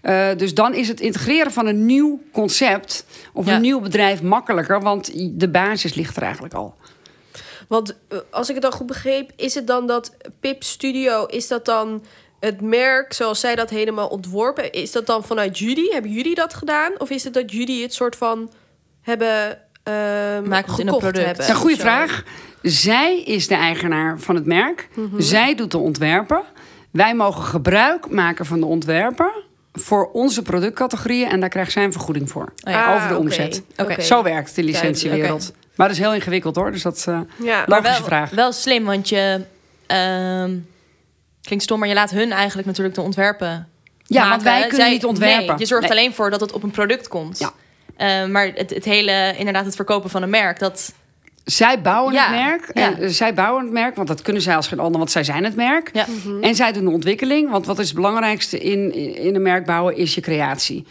[0.00, 4.80] Eh, dus dan is het integreren van een nieuw concept of een nieuw bedrijf makkelijker,
[4.80, 6.74] want de basis ligt er eigenlijk al.
[7.68, 11.48] Want eh, als ik het dan goed begreep, is het dan dat Pip Studio, is
[11.48, 12.04] dat dan
[12.40, 14.72] het merk zoals zij dat helemaal ontworpen?
[14.72, 15.92] Is dat dan vanuit jullie?
[15.92, 16.92] Hebben jullie dat gedaan?
[16.98, 18.50] Of is het dat jullie het soort van
[19.02, 21.26] hebben ehm Maakt het in een product.
[21.26, 21.48] hebben?
[21.50, 22.24] Een goede vraag.
[22.62, 24.88] Zij is de eigenaar van het merk.
[24.94, 25.20] Mhm.
[25.20, 26.42] Zij doet de ontwerpen.
[26.90, 29.30] Wij mogen gebruik maken van de ontwerpen
[29.72, 32.52] voor onze productcategorieën en daar krijgt zij een vergoeding voor.
[32.64, 32.94] Oh ja.
[32.94, 33.62] over de Ah, omzet.
[33.76, 34.00] Oké.
[34.02, 35.52] Zo werkt de licentiewereld.
[35.76, 36.72] Maar dat is heel ingewikkeld hoor.
[36.72, 38.30] Dus dat eh Ja, logische wel, vraag.
[38.30, 39.40] wel slim, want je...
[39.86, 40.54] ehm,
[41.42, 43.68] klinkt stom, maar je laat hun eigenlijk natuurlijk de ontwerpen
[44.02, 44.30] Ja, maken.
[44.30, 45.46] want wij kunnen Zij- niet ontwerpen.
[45.46, 45.98] Nee, je zorgt Nee.
[45.98, 47.38] alleen voor dat het op een product komt.
[47.38, 47.52] Ja.
[47.96, 50.92] Eh, maar het, het hele, inderdaad, het verkopen van een merk, dat...
[51.44, 52.70] Zij bouwen Ja, het merk.
[52.74, 52.98] ja.
[52.98, 55.44] En, zij bouwen het merk, want dat kunnen zij als geen ander, want zij zijn
[55.44, 55.90] het merk.
[55.92, 56.06] Ja.
[56.40, 59.96] En zij doen de ontwikkeling, want wat is het belangrijkste in, in een merk bouwen
[59.96, 60.86] is je creatie.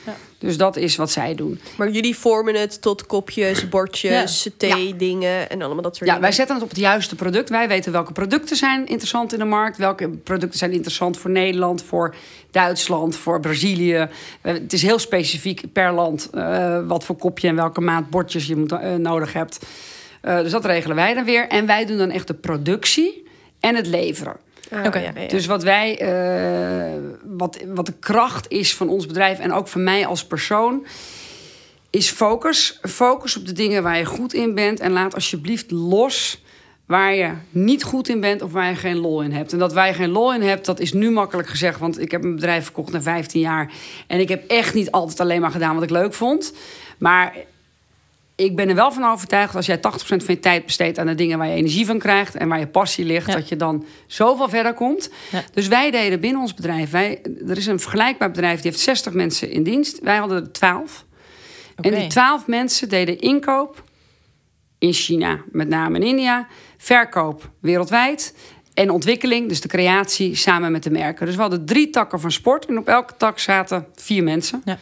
[0.45, 0.51] Ja.
[0.51, 1.59] Dus dat is wat zij doen.
[1.77, 6.21] Maar jullie vormen het tot kopjes, bordjes, thee, dingen en allemaal dat soort Ja, dingen.
[6.21, 7.49] wij zetten het op het juiste product.
[7.49, 9.77] Wij weten welke producten zijn interessant in de markt.
[9.77, 12.15] Welke producten zijn interessant voor Nederland, voor
[12.51, 13.95] Duitsland, voor Brazilië.
[13.95, 14.07] Eh,
[14.41, 18.55] Het is heel specifiek per land eh, wat voor kopje en welke maat bordjes je
[18.55, 19.65] moet, eh, nodig hebt.
[20.21, 21.47] Dus dat regelen wij dan weer.
[21.47, 23.23] En wij doen dan echt de productie
[23.59, 24.35] en het leveren.
[24.71, 24.99] Ah, Oké.
[24.99, 25.27] ja, ja, ja.
[25.27, 29.83] Dus wat wij, eh, wat, wat de kracht is van ons bedrijf en ook van
[29.83, 30.85] mij als persoon,
[31.89, 32.79] is focus.
[32.81, 36.43] Focus op de dingen waar je goed in bent en laat alsjeblieft los
[36.85, 39.53] waar je niet goed in bent of waar je geen lol in hebt.
[39.53, 42.11] En dat waar je geen lol in hebt, dat is nu makkelijk gezegd, want ik
[42.11, 43.71] heb mijn bedrijf verkocht na 15 jaar
[44.07, 46.53] en ik heb echt niet altijd alleen maar gedaan wat ik leuk vond.
[46.97, 47.35] Maar
[48.35, 49.79] ik ben er wel van overtuigd dat als jij 80%
[50.25, 52.67] van je tijd besteedt aan de dingen waar je energie van krijgt en waar je
[52.67, 53.33] passie ligt, Ja.
[53.33, 55.09] dat je dan zoveel verder komt.
[55.31, 55.43] Ja.
[55.53, 59.13] Dus wij deden binnen ons bedrijf, wij, er is een vergelijkbaar bedrijf die heeft 60
[59.13, 59.99] mensen in dienst.
[59.99, 61.05] Wij hadden er 12.
[61.77, 61.89] Oké.
[61.89, 63.83] En die 12 mensen deden inkoop
[64.79, 68.35] in China, met name in India, verkoop wereldwijd
[68.73, 71.25] en ontwikkeling, dus de creatie samen met de merken.
[71.25, 74.61] Dus we hadden drie takken van sport en op elke tak zaten vier mensen.
[74.65, 74.77] Ja.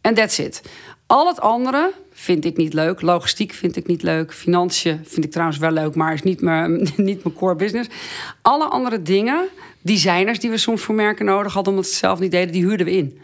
[0.00, 0.62] En that's it.
[1.06, 3.00] Al het andere vind ik niet leuk.
[3.00, 4.32] Logistiek vind ik niet leuk.
[4.32, 7.88] Financiën vind ik trouwens wel leuk, maar is niet mijn, niet mijn core business.
[8.42, 9.48] Alle andere dingen,
[9.80, 12.64] designers die we soms voor merken nodig hadden, omdat ze het zelf niet deden, die
[12.64, 13.18] huurden we in.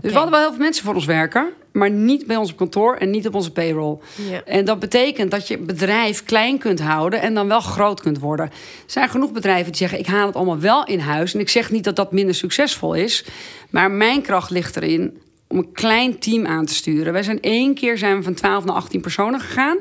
[0.00, 2.56] Dus we hadden wel heel veel mensen voor ons werken, maar niet bij ons op
[2.56, 3.98] kantoor en niet op onze payroll.
[4.30, 4.44] Ja.
[4.44, 8.46] En dat betekent dat je bedrijf klein kunt houden en dan wel groot kunt worden.
[8.46, 8.52] Er
[8.86, 11.34] zijn genoeg bedrijven die zeggen: ik haal het allemaal wel in huis.
[11.34, 13.24] En ik zeg niet dat dat minder succesvol is,
[13.70, 15.18] maar mijn kracht ligt erin
[15.50, 17.12] om een klein team aan te sturen.
[17.12, 19.76] Wij zijn één keer zijn we van 12 naar 18 personen gegaan.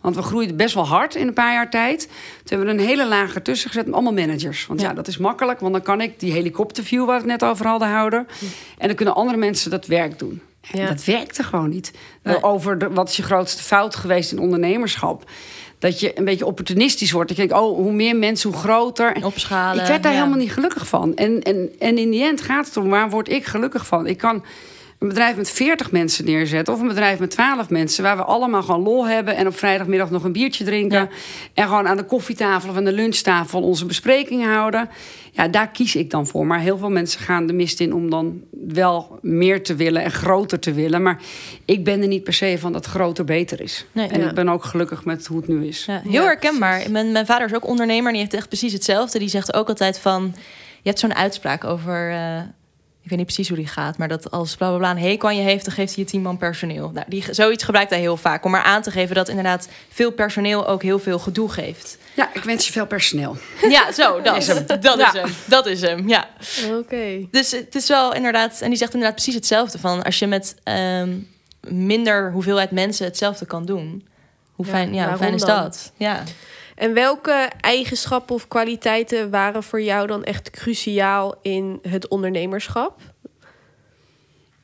[0.00, 2.00] Want we groeiden best wel hard in een paar jaar tijd.
[2.00, 4.66] Toen hebben we een hele laag ertussen gezet met allemaal managers.
[4.66, 4.88] Want ja.
[4.88, 4.94] Ja.
[4.94, 7.88] dat is makkelijk, want dan kan ik die helikopterview waar we het net over hadden
[7.88, 8.26] houden.
[8.78, 10.40] En dan kunnen andere mensen dat werk doen.
[10.70, 10.86] En Ja.
[10.86, 11.92] Dat werkte gewoon niet.
[12.22, 12.42] Nee.
[12.42, 15.30] Over de, wat is je grootste fout geweest in ondernemerschap?
[15.78, 17.28] Dat je een beetje opportunistisch wordt.
[17.28, 19.24] Dat je denkt, oh, hoe meer mensen, hoe groter.
[19.24, 19.82] Opschalen.
[19.82, 20.18] Ik werd daar ja.
[20.18, 21.16] helemaal niet gelukkig van.
[21.16, 24.06] En, en, en in die end gaat het om, waar word ik gelukkig van?
[24.06, 24.44] Ik kan
[25.00, 26.74] een bedrijf met 40 mensen neerzetten...
[26.74, 28.02] of een bedrijf met 12 mensen...
[28.02, 29.36] waar we allemaal gewoon lol hebben...
[29.36, 30.98] en op vrijdagmiddag nog een biertje drinken...
[30.98, 31.08] Ja.
[31.54, 34.88] en gewoon aan de koffietafel of aan de lunchtafel onze bespreking houden.
[35.32, 36.46] Ja, daar kies ik dan voor.
[36.46, 40.02] Maar heel veel mensen gaan de mist in om dan wel meer te willen...
[40.02, 41.02] en groter te willen.
[41.02, 41.18] Maar
[41.64, 43.86] ik ben er niet per se van dat groter beter is.
[43.92, 44.08] Nee.
[44.08, 44.28] en Ja.
[44.28, 45.84] ik ben ook gelukkig met hoe het nu is.
[45.84, 46.90] Ja, heel Ja, herkenbaar.
[46.90, 49.18] Mijn, mijn vader is ook ondernemer en die heeft echt precies hetzelfde.
[49.18, 50.34] Die zegt ook altijd van...
[50.82, 52.10] Je hebt zo'n uitspraak over...
[52.10, 52.40] eh,
[53.02, 55.28] ik weet niet precies hoe die gaat, maar dat als bla bla bla een hekel
[55.28, 56.90] aan je heeft, dan geeft hij je tien man personeel.
[56.94, 60.10] Nou, die, zoiets gebruikt hij heel vaak om maar aan te geven dat inderdaad veel
[60.12, 61.98] personeel ook heel veel gedoe geeft.
[62.14, 63.36] Ja, ik wens je veel personeel.
[63.68, 64.66] Ja, zo, dat is hem.
[64.66, 65.06] Dat Ja.
[65.14, 65.30] is hem.
[65.46, 66.28] Dat is hem, ja.
[66.78, 67.26] Oké.
[67.30, 70.54] Dus het is wel inderdaad, en die zegt inderdaad precies hetzelfde van als je met
[70.64, 71.18] ehm,
[71.68, 74.06] minder hoeveelheid mensen hetzelfde kan doen,
[74.52, 75.62] hoe fijn, ja, hoe fijn is dan?
[75.62, 75.92] dat?
[75.96, 76.22] Ja.
[76.80, 83.00] En welke eigenschappen of kwaliteiten waren voor jou dan echt cruciaal in het ondernemerschap?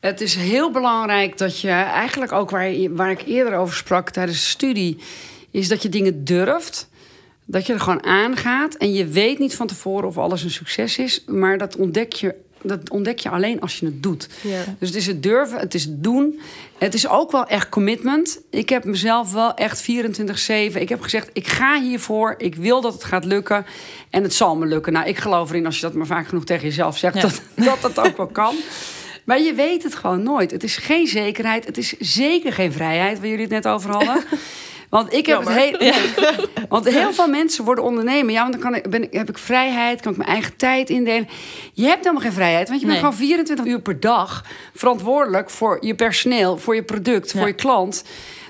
[0.00, 4.38] Het is heel belangrijk dat je eigenlijk ook waar, waar ik eerder over sprak tijdens
[4.38, 4.98] de studie,
[5.50, 6.88] is dat je dingen durft.
[7.44, 10.98] Dat je er gewoon aangaat en je weet niet van tevoren of alles een succes
[10.98, 12.34] is, maar dat ontdek je,
[12.68, 14.28] dat ontdek je alleen als je het doet.
[14.42, 14.64] Ja.
[14.78, 16.40] Dus het is het durven, het is het doen.
[16.78, 18.40] Het is ook wel echt commitment.
[18.50, 20.80] Ik heb mezelf wel echt 24-7.
[20.80, 22.34] Ik heb gezegd, ik ga hiervoor.
[22.38, 23.66] Ik wil dat het gaat lukken.
[24.10, 24.92] En het zal me lukken.
[24.92, 27.20] Nou, ik geloof erin als je dat maar vaak genoeg tegen jezelf zegt, Ja.
[27.20, 28.54] dat, dat dat ook wel kan.
[29.24, 30.50] Maar je weet het gewoon nooit.
[30.50, 31.66] Het is geen zekerheid.
[31.66, 34.22] Het is zeker geen vrijheid, waar jullie het net over hadden.
[34.90, 35.92] Want ik heb het heel.
[36.68, 38.32] Want heel veel mensen worden ondernemer.
[38.32, 41.28] Ja, want dan kan ik, ben heb ik vrijheid, kan ik mijn eigen tijd indelen.
[41.72, 44.44] Je hebt helemaal geen vrijheid, want je bent gewoon 24 uur per dag
[44.74, 48.04] verantwoordelijk voor je personeel, voor je product, voor je klant.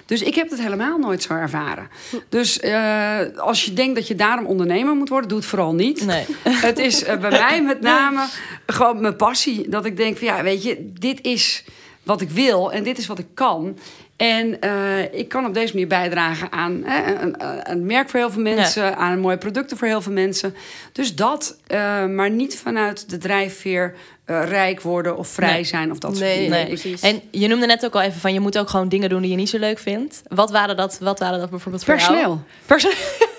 [0.06, 1.88] Dus ik heb het helemaal nooit zo ervaren.
[2.28, 6.06] Dus eh, als je denkt dat je daarom ondernemer moet worden, doe het vooral niet.
[6.06, 6.24] Nee.
[6.68, 8.26] Het is eh, bij mij met name
[8.66, 9.68] gewoon mijn passie.
[9.68, 11.64] Dat ik denk van ja, weet je, dit is
[12.02, 13.78] wat ik wil en dit is wat ik kan.
[14.16, 18.20] En eh, ik kan op deze manier bijdragen aan hè, een, een, een merk voor
[18.20, 20.54] heel veel mensen, aan mooie producten voor heel veel mensen.
[20.92, 25.64] Dus dat, eh, maar niet vanuit de drijfveer eh, rijk worden of vrij Nee.
[25.64, 26.50] zijn of dat soort Nee, dingen.
[26.50, 26.66] Nee.
[26.66, 27.00] precies.
[27.00, 29.30] En je noemde net ook al even van je moet ook gewoon dingen doen die
[29.30, 30.22] je niet zo leuk vindt.
[30.28, 32.38] Wat waren dat, wat waren dat bijvoorbeeld voor jou?
[32.66, 32.96] Personeel.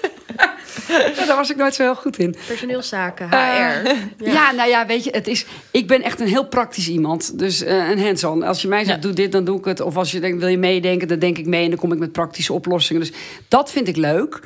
[0.88, 2.36] Ja, daar was ik nooit zo heel goed in.
[2.48, 3.96] Personeelszaken, Eh, HR.
[4.32, 4.52] Ja.
[4.52, 7.40] nou ja, weet je, het is, ik ben echt een heel praktisch iemand.
[7.40, 8.44] Dus eh, een hands-on.
[8.44, 9.02] Als je mij zegt, Ja.
[9.02, 9.82] doe dit, dan doe ik het.
[9.82, 11.64] Of als je denkt, wil je meedenken, dan denk ik mee.
[11.64, 13.02] En dan kom ik met praktische oplossingen.
[13.02, 13.12] Dus
[13.48, 14.40] dat vind ik leuk.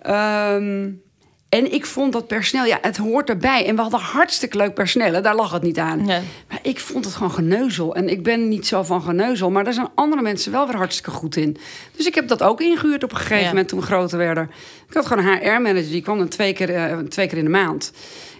[0.00, 0.88] Ehm,
[1.50, 3.66] en ik vond dat personeel, ja, het hoort erbij.
[3.66, 5.12] En we hadden hartstikke leuk personeel.
[5.12, 6.04] hè, Daar lag het niet aan.
[6.04, 7.94] Maar ik vond het gewoon geneuzel.
[7.94, 9.50] En ik ben niet zo van geneuzel.
[9.50, 11.56] Maar daar zijn andere mensen wel weer hartstikke goed in.
[11.96, 13.48] Dus ik heb dat ook ingehuurd op een gegeven Ja.
[13.48, 14.50] moment toen we groter werden.
[14.88, 15.90] Ik had gewoon een HR-manager.
[15.90, 17.92] Die kwam dan twee keer, eh, twee keer in de maand.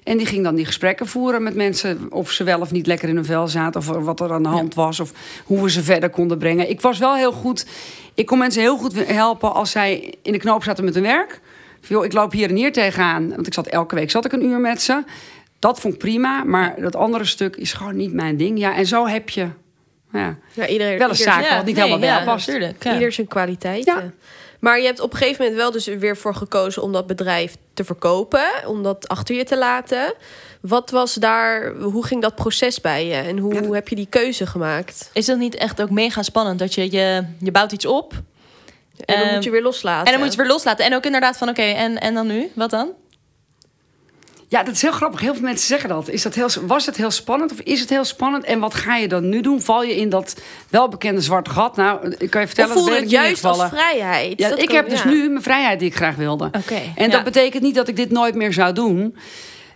[0.05, 2.07] En die ging dan die gesprekken voeren met mensen.
[2.11, 3.81] Of ze wel of niet lekker in hun vel zaten.
[3.81, 5.01] Of wat er aan de hand was.
[5.01, 5.13] Of
[5.45, 6.71] hoe we ze verder konden brengen.
[6.71, 7.67] Ik was wel heel goed.
[8.15, 11.41] Ik kon mensen heel goed helpen als zij in de knoop zaten met hun werk.
[11.81, 13.29] Joh, ik loop hier en hier tegenaan.
[13.29, 15.03] Want ik zat elke week zat ik een uur met ze.
[15.59, 16.45] Dat vond ik prima.
[16.45, 18.59] Maar dat andere stuk is gewoon niet mijn ding.
[18.59, 19.49] Ja, en zo heb je
[20.13, 22.47] ja, Ja, iedereen, wel een ieder- zaak wat niet helemaal jou past.
[22.47, 22.85] natuurlijk.
[22.85, 22.93] Ja.
[22.95, 23.95] Ieder zijn kwaliteiten.
[23.95, 24.11] Ja.
[24.61, 27.57] Maar je hebt op een gegeven moment wel dus weer voor gekozen om dat bedrijf
[27.75, 30.15] te verkopen, om dat achter je te laten.
[30.61, 33.95] Wat was daar, hoe ging dat proces bij je en hoe, Ja, dat- heb je
[33.97, 35.11] die keuze gemaakt?
[35.13, 38.13] Is dat niet echt ook mega spannend dat je, je, je bouwt iets op
[39.05, 40.07] En dan Ehm, moet je weer loslaten.
[40.07, 40.85] En dan moet je het weer loslaten.
[40.85, 42.51] En ook inderdaad van, oké, en, en dan nu?
[42.55, 42.93] Wat dan?
[44.49, 45.21] Ja, dat is heel grappig.
[45.21, 46.09] Heel veel mensen zeggen dat.
[46.09, 48.45] Is dat heel, was het heel spannend of is het heel spannend?
[48.45, 49.61] En wat ga je dan nu doen?
[49.61, 50.37] Val je in dat
[50.69, 51.77] welbekende zwarte gat?
[51.77, 52.73] Nou, ik kan je Of vertellen...
[52.73, 54.39] voel dat je ben het juist als vrijheid?
[54.39, 56.45] Ja, Dat ik kan- heb dus nu mijn vrijheid die ik graag wilde.
[56.45, 56.81] Oké.
[56.95, 57.09] En ja.
[57.11, 59.17] dat betekent niet dat ik dit nooit meer zou doen.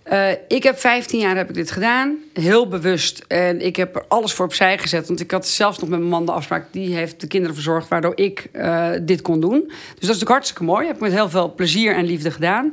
[0.05, 2.19] Eh, ik heb 15 jaar heb ik dit gedaan.
[2.33, 3.25] Heel bewust.
[3.29, 5.07] En ik heb er alles voor opzij gezet.
[5.07, 6.67] Want ik had zelfs nog met mijn man de afspraak.
[6.71, 7.89] Die heeft de kinderen verzorgd.
[7.89, 9.61] Waardoor ik eh, dit kon doen.
[9.61, 10.87] Dus dat is natuurlijk hartstikke mooi.
[10.87, 12.73] Heb ik met heel veel plezier en liefde gedaan.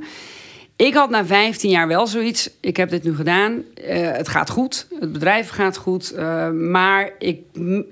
[0.86, 2.50] Ik had na 15 jaar wel zoiets.
[2.60, 3.64] Ik heb dit nu gedaan.
[3.88, 4.88] Eh, het gaat goed.
[5.00, 6.12] Het bedrijf gaat goed.
[6.12, 7.40] Eh, maar ik,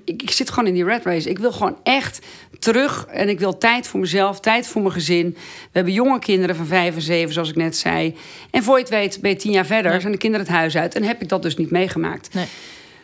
[0.06, 1.30] ik, ik zit gewoon in die red race.
[1.30, 2.20] Ik wil gewoon echt
[2.60, 3.06] terug.
[3.10, 5.30] En ik wil tijd voor mezelf, tijd voor mijn gezin.
[5.38, 8.16] We hebben jonge kinderen van vijf en zeven, zoals ik net zei.
[8.52, 10.00] En voor je het weet, ben je tien jaar verder, Nee.
[10.00, 10.96] zijn de kinderen het huis uit.
[10.96, 12.34] En heb ik dat dus niet meegemaakt.
[12.34, 12.46] Nee.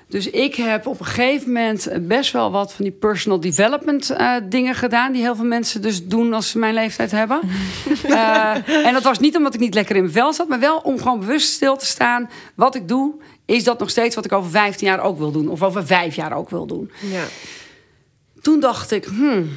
[0.07, 4.35] Dus ik heb op een gegeven moment best wel wat van die personal development eh,
[4.49, 5.11] dingen gedaan.
[5.11, 7.39] Die heel veel mensen dus doen als ze mijn leeftijd hebben.
[8.05, 10.77] Eh, en dat was niet omdat ik niet lekker in mijn vel zat, maar wel
[10.77, 12.29] om gewoon bewust stil te staan.
[12.55, 13.13] Wat ik doe,
[13.45, 15.49] is dat nog steeds wat ik over 15 jaar ook wil doen.
[15.49, 16.91] Of over vijf jaar ook wil doen.
[17.01, 17.23] Ja.
[18.41, 19.49] Toen dacht ik, hmm,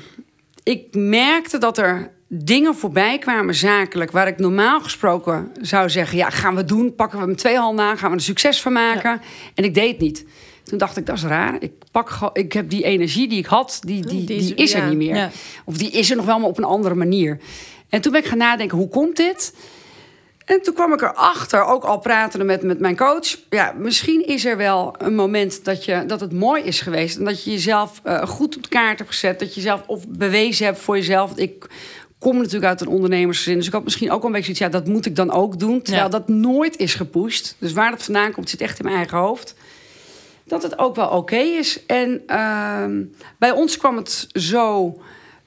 [0.63, 4.11] ik merkte dat er dingen voorbij kwamen zakelijk...
[4.11, 6.19] waar ik normaal gesproken zou zeggen...
[6.19, 7.99] ja, gaan we doen, pakken we hem twee handen aan...
[7.99, 9.21] gaan we er succes van maken.
[9.55, 10.25] En ik deed het niet.
[10.63, 11.57] Toen dacht ik, dat is raar.
[11.61, 14.83] Ik, pak, ik heb die energie die ik had, die, die, Die die, is- er
[14.83, 14.89] ja.
[14.89, 15.17] niet meer.
[15.17, 15.31] Ja.
[15.65, 17.39] Of die is er nog wel, maar op een andere manier.
[17.89, 19.55] En toen ben ik gaan nadenken, hoe komt dit?
[20.45, 23.37] En toen kwam ik erachter, ook al pratende met, met mijn coach...
[23.51, 27.19] ja, misschien is er wel een moment dat, je, dat het mooi is geweest...
[27.19, 29.39] en dat je jezelf eh, goed op de kaart hebt gezet...
[29.39, 31.37] dat je jezelf of bewezen hebt voor jezelf.
[31.37, 31.67] Ik
[32.19, 33.57] kom natuurlijk uit een ondernemersgezin...
[33.57, 34.75] dus ik had misschien ook wel een beetje zoiets...
[34.75, 36.11] ja, dat moet ik dan ook doen, terwijl Ja.
[36.11, 37.57] dat nooit is gepusht.
[37.59, 39.55] Dus waar dat vandaan komt, zit echt in mijn eigen hoofd
[40.49, 41.87] dat het ook wel oké is.
[41.87, 43.03] En ehm,
[43.39, 44.97] bij ons kwam het zo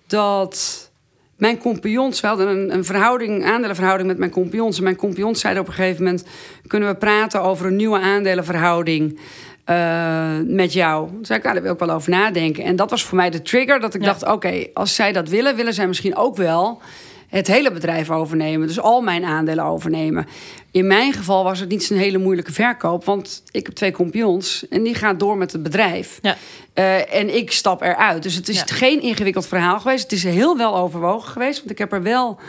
[0.08, 0.90] dat
[1.36, 2.20] mijn compagnons...
[2.22, 4.78] We hadden een, een verhouding, aandelenverhouding met mijn compagnons.
[4.78, 6.26] En mijn compagnons zeiden op een gegeven moment...
[6.68, 9.20] kunnen we praten over een nieuwe aandelenverhouding
[9.65, 11.08] eh, met jou?
[11.10, 12.63] Toen zei ik, nou, daar wil ik wel over nadenken.
[12.63, 14.08] En dat was voor mij de trigger dat ik Ja.
[14.08, 14.28] dacht...
[14.28, 16.82] oké, als zij dat willen, willen zij misschien ook wel
[17.28, 18.67] het hele bedrijf overnemen.
[18.67, 20.28] Dus al mijn aandelen overnemen.
[20.71, 23.06] In mijn geval was het niet zo'n hele moeilijke verkoop.
[23.06, 26.19] Want ik heb twee compagnons en die gaan door met het bedrijf.
[26.21, 26.36] Ja.
[26.74, 28.24] Eh, en ik stap eruit.
[28.24, 28.63] Dus het is Ja.
[28.67, 30.04] geen ingewikkeld verhaal geweest.
[30.04, 31.60] Het is heel wel overwogen geweest.
[31.60, 32.39] Want ik heb er wel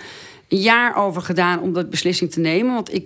[0.49, 2.75] een jaar over gedaan om dat beslissing te nemen.
[2.75, 3.05] Want ik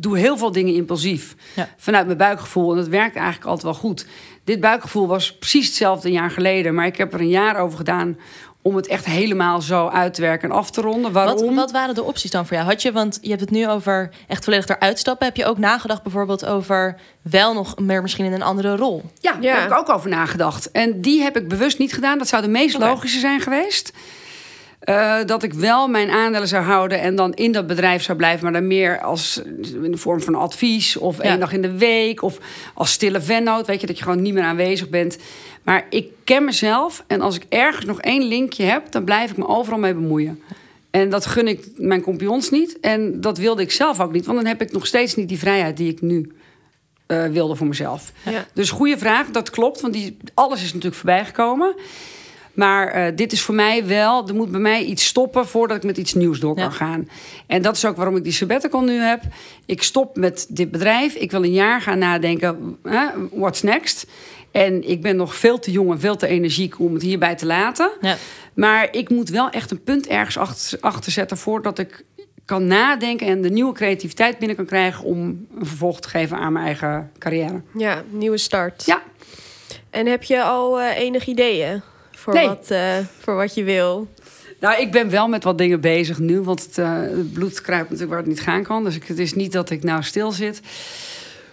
[0.00, 1.34] doe heel veel dingen impulsief.
[1.56, 1.68] Ja.
[1.76, 2.70] Vanuit mijn buikgevoel.
[2.70, 4.06] En dat werkt eigenlijk altijd wel goed.
[4.44, 6.74] Dit buikgevoel was precies hetzelfde een jaar geleden.
[6.74, 8.18] Maar ik heb er een jaar over gedaan
[8.62, 11.12] om het echt helemaal zo uit te werken en af te ronden.
[11.12, 11.46] Waarom?
[11.46, 12.68] Wat, wat waren de opties dan voor jou?
[12.68, 15.26] Had je, want je hebt het nu over echt volledig eruit stappen.
[15.26, 19.02] Heb je ook nagedacht bijvoorbeeld over wel nog meer misschien in een andere rol?
[19.20, 19.60] Ja, daar Ja.
[19.60, 20.70] heb ik ook over nagedacht.
[20.70, 22.18] En die heb ik bewust niet gedaan.
[22.18, 23.92] Dat zou de meest logische zijn geweest.
[24.78, 28.42] Eh, dat ik wel mijn aandelen zou houden en dan in dat bedrijf zou blijven,
[28.44, 29.42] maar dan meer als
[29.82, 31.22] in de vorm van advies of Ja.
[31.22, 32.38] één dag in de week of
[32.74, 33.66] als stille vennoot.
[33.66, 35.18] Weet je dat je gewoon niet meer aanwezig bent.
[35.62, 39.36] Maar ik ken mezelf en als ik ergens nog één linkje heb, dan blijf ik
[39.36, 40.42] me overal mee bemoeien.
[40.90, 44.38] En dat gun ik mijn compagnons niet en dat wilde ik zelf ook niet, want
[44.38, 46.32] dan heb ik nog steeds niet die vrijheid die ik nu
[47.06, 48.12] eh, wilde voor mezelf.
[48.24, 48.46] Ja.
[48.54, 51.74] Dus goede vraag, dat klopt, want die, alles is natuurlijk voorbij gekomen.
[52.58, 55.82] Maar eh, dit is voor mij wel, er moet bij mij iets stoppen voordat ik
[55.82, 56.70] met iets nieuws door kan Ja.
[56.70, 57.08] gaan.
[57.46, 59.20] En dat is ook waarom ik die sabbatical nu heb.
[59.66, 61.14] Ik stop met dit bedrijf.
[61.14, 62.78] Ik wil een jaar gaan nadenken,
[63.32, 64.06] what's next?
[64.50, 67.46] En ik ben nog veel te jong en veel te energiek om het hierbij te
[67.46, 67.90] laten.
[68.00, 68.16] Ja.
[68.54, 72.04] Maar ik moet wel echt een punt ergens achter, achter zetten voordat ik
[72.44, 75.18] kan nadenken en de nieuwe creativiteit binnen kan krijgen om
[75.58, 77.60] een vervolg te geven aan mijn eigen carrière.
[77.76, 78.82] Ja, nieuwe start.
[78.86, 79.02] Ja,
[79.90, 81.82] En heb je al eh enig ideeën
[82.18, 82.46] voor, Nee.
[82.48, 84.08] wat, eh, voor wat je wil?
[84.60, 86.40] Nou, ik ben wel met wat dingen bezig nu.
[86.40, 88.84] Want het, het bloed kruipt natuurlijk waar het niet gaan kan.
[88.84, 90.60] Dus ik, het is niet dat ik nou stil zit.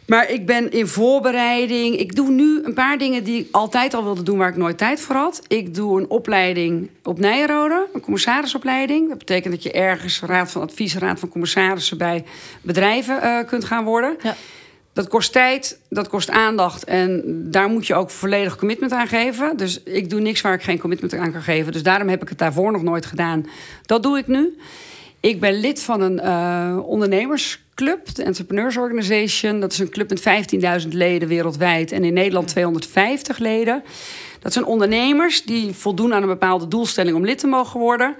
[0.05, 1.95] Maar ik ben in voorbereiding.
[1.95, 4.37] Ik doe nu een paar dingen die ik altijd al wilde doen...
[4.37, 5.41] waar ik nooit tijd voor had.
[5.47, 7.87] Ik doe een opleiding op Nijenrode.
[7.93, 9.09] Een commissarisopleiding.
[9.09, 10.95] Dat betekent dat je ergens raad van advies...
[10.95, 12.23] raad van commissarissen bij
[12.61, 14.15] bedrijven eh, kunt gaan worden.
[14.21, 14.35] Ja.
[14.95, 19.57] Dat kost tijd, dat kost aandacht en daar moet je ook volledig commitment aan geven.
[19.57, 21.71] Dus ik doe niks waar ik geen commitment aan kan geven.
[21.71, 23.45] Dus daarom heb ik het daarvoor nog nooit gedaan.
[23.85, 24.57] Dat doe ik nu.
[25.19, 29.59] Ik ben lid van een eh, ondernemersclub, de Entrepreneurs Organization.
[29.59, 33.83] Dat is een club met 15.000 leden wereldwijd en in Nederland 250 leden.
[34.39, 38.15] Dat zijn ondernemers die voldoen aan een bepaalde doelstelling om lid te mogen worden.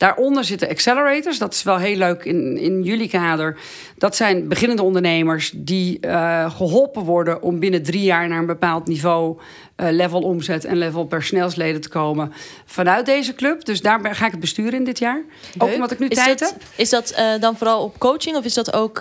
[0.00, 1.38] Daaronder zitten accelerators.
[1.38, 3.56] Dat is wel heel leuk in, in jullie kader.
[3.98, 8.86] Dat zijn beginnende ondernemers die uh, geholpen worden om binnen drie jaar naar een bepaald
[8.86, 9.38] niveau,
[9.76, 12.32] uh, level omzet en level personeelsleden te komen
[12.64, 13.64] vanuit deze club.
[13.64, 15.22] Dus daar ga ik het besturen in dit jaar.
[15.54, 15.68] Leuk.
[15.68, 16.62] Ook omdat ik nu is tijd dat, heb.
[16.76, 18.98] Is dat uh, dan vooral op coaching of is dat ook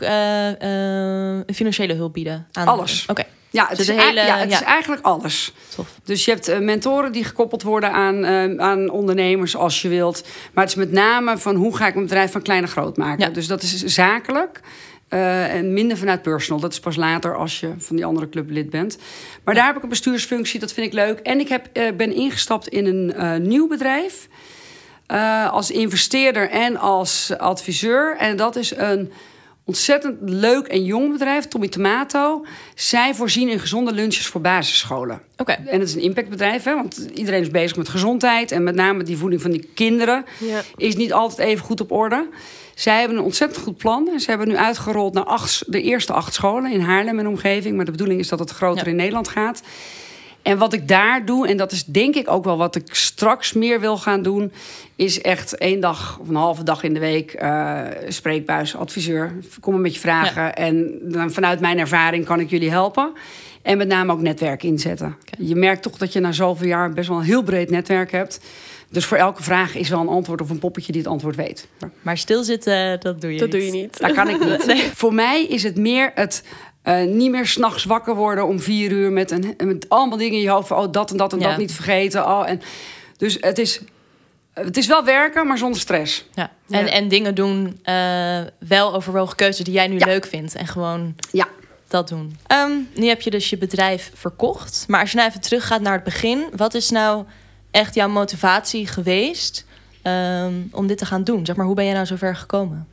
[1.53, 2.47] financiële hulp bieden?
[2.51, 3.01] Aan Alles.
[3.01, 3.11] Oké.
[3.11, 3.38] Okay.
[3.51, 4.59] Ja, het, Dus is, hele- ja, het ja.
[4.59, 5.53] is eigenlijk alles.
[5.75, 5.87] Tof.
[6.03, 10.27] Dus je hebt uh, mentoren die gekoppeld worden aan, uh, aan ondernemers als je wilt.
[10.53, 12.97] Maar het is met name van hoe ga ik mijn bedrijf van klein naar groot
[12.97, 13.27] maken.
[13.27, 13.33] Ja.
[13.33, 14.59] Dus dat is zakelijk.
[15.09, 16.61] uh, en minder vanuit personal.
[16.61, 18.97] Dat is pas later als je van die andere club lid bent.
[19.43, 21.19] Maar daar heb ik een bestuursfunctie, dat vind ik leuk.
[21.19, 24.27] En ik heb, ben ingestapt in een nieuw bedrijf.
[25.51, 28.15] Als investeerder en als adviseur.
[28.17, 29.11] En dat is een
[29.69, 32.45] ontzettend leuk en jong bedrijf, Tommy Tomato.
[32.75, 35.21] Zij voorzien in gezonde lunches voor basisscholen.
[35.37, 35.51] Oké.
[35.51, 38.51] En het is een impactbedrijf, hè, want iedereen is bezig met gezondheid.
[38.51, 40.61] En met name die voeding van die kinderen Ja.
[40.77, 42.27] is niet altijd even goed op orde.
[42.75, 44.19] Zij hebben een ontzettend goed plan.
[44.19, 47.75] Ze hebben nu uitgerold naar acht, de eerste acht scholen in Haarlem en omgeving.
[47.75, 48.89] Maar de bedoeling is dat het groter Ja.
[48.91, 49.61] in Nederland gaat.
[50.41, 53.53] En wat ik daar doe, en dat is denk ik ook wel wat ik straks
[53.53, 54.51] meer wil gaan doen,
[54.95, 59.35] is echt één dag of een halve dag in de week uh, spreekbuis, adviseur.
[59.59, 60.41] Kom een beetje vragen.
[60.43, 60.55] Ja.
[60.55, 63.13] En dan vanuit mijn ervaring kan ik jullie helpen.
[63.61, 65.15] En met name ook netwerk inzetten.
[65.37, 68.39] Je merkt toch dat je na zoveel jaar best wel een heel breed netwerk hebt.
[68.91, 71.67] Dus voor elke vraag is wel een antwoord of een poppetje die het antwoord weet.
[72.01, 73.57] Maar stilzitten, dat doe je Dat niet.
[73.57, 73.99] doe je niet.
[73.99, 74.83] Dat kan ik niet.
[74.95, 76.43] Voor mij is het meer het
[76.89, 80.41] uh, niet meer s'nachts wakker worden om vier uur met, een, met allemaal dingen in
[80.41, 80.67] je hoofd.
[80.67, 81.49] Van, oh, dat en dat en Ja.
[81.49, 82.25] dat niet vergeten.
[82.27, 82.61] Oh, en,
[83.17, 83.81] dus het is,
[84.53, 86.25] het is wel werken, maar zonder stress.
[86.33, 86.51] Ja.
[86.69, 86.91] En, Ja.
[86.91, 90.05] en dingen doen, eh, wel overwogen keuzes die jij nu Ja.
[90.05, 90.55] leuk vindt.
[90.55, 91.47] En gewoon Ja.
[91.87, 92.37] dat doen.
[92.47, 94.85] Ehm, nu heb je dus je bedrijf verkocht.
[94.87, 96.43] Maar als je nou even teruggaat naar het begin.
[96.55, 97.25] Wat is nou
[97.71, 99.65] echt jouw motivatie geweest
[100.01, 101.45] ehm, om dit te gaan doen?
[101.45, 102.87] Zeg maar, hoe ben je nou zover gekomen?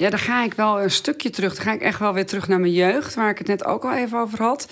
[0.00, 1.54] Ja, dan ga ik wel een stukje terug.
[1.54, 3.84] Dan ga ik echt wel weer terug naar mijn jeugd, waar ik het net ook
[3.84, 4.68] al even over had.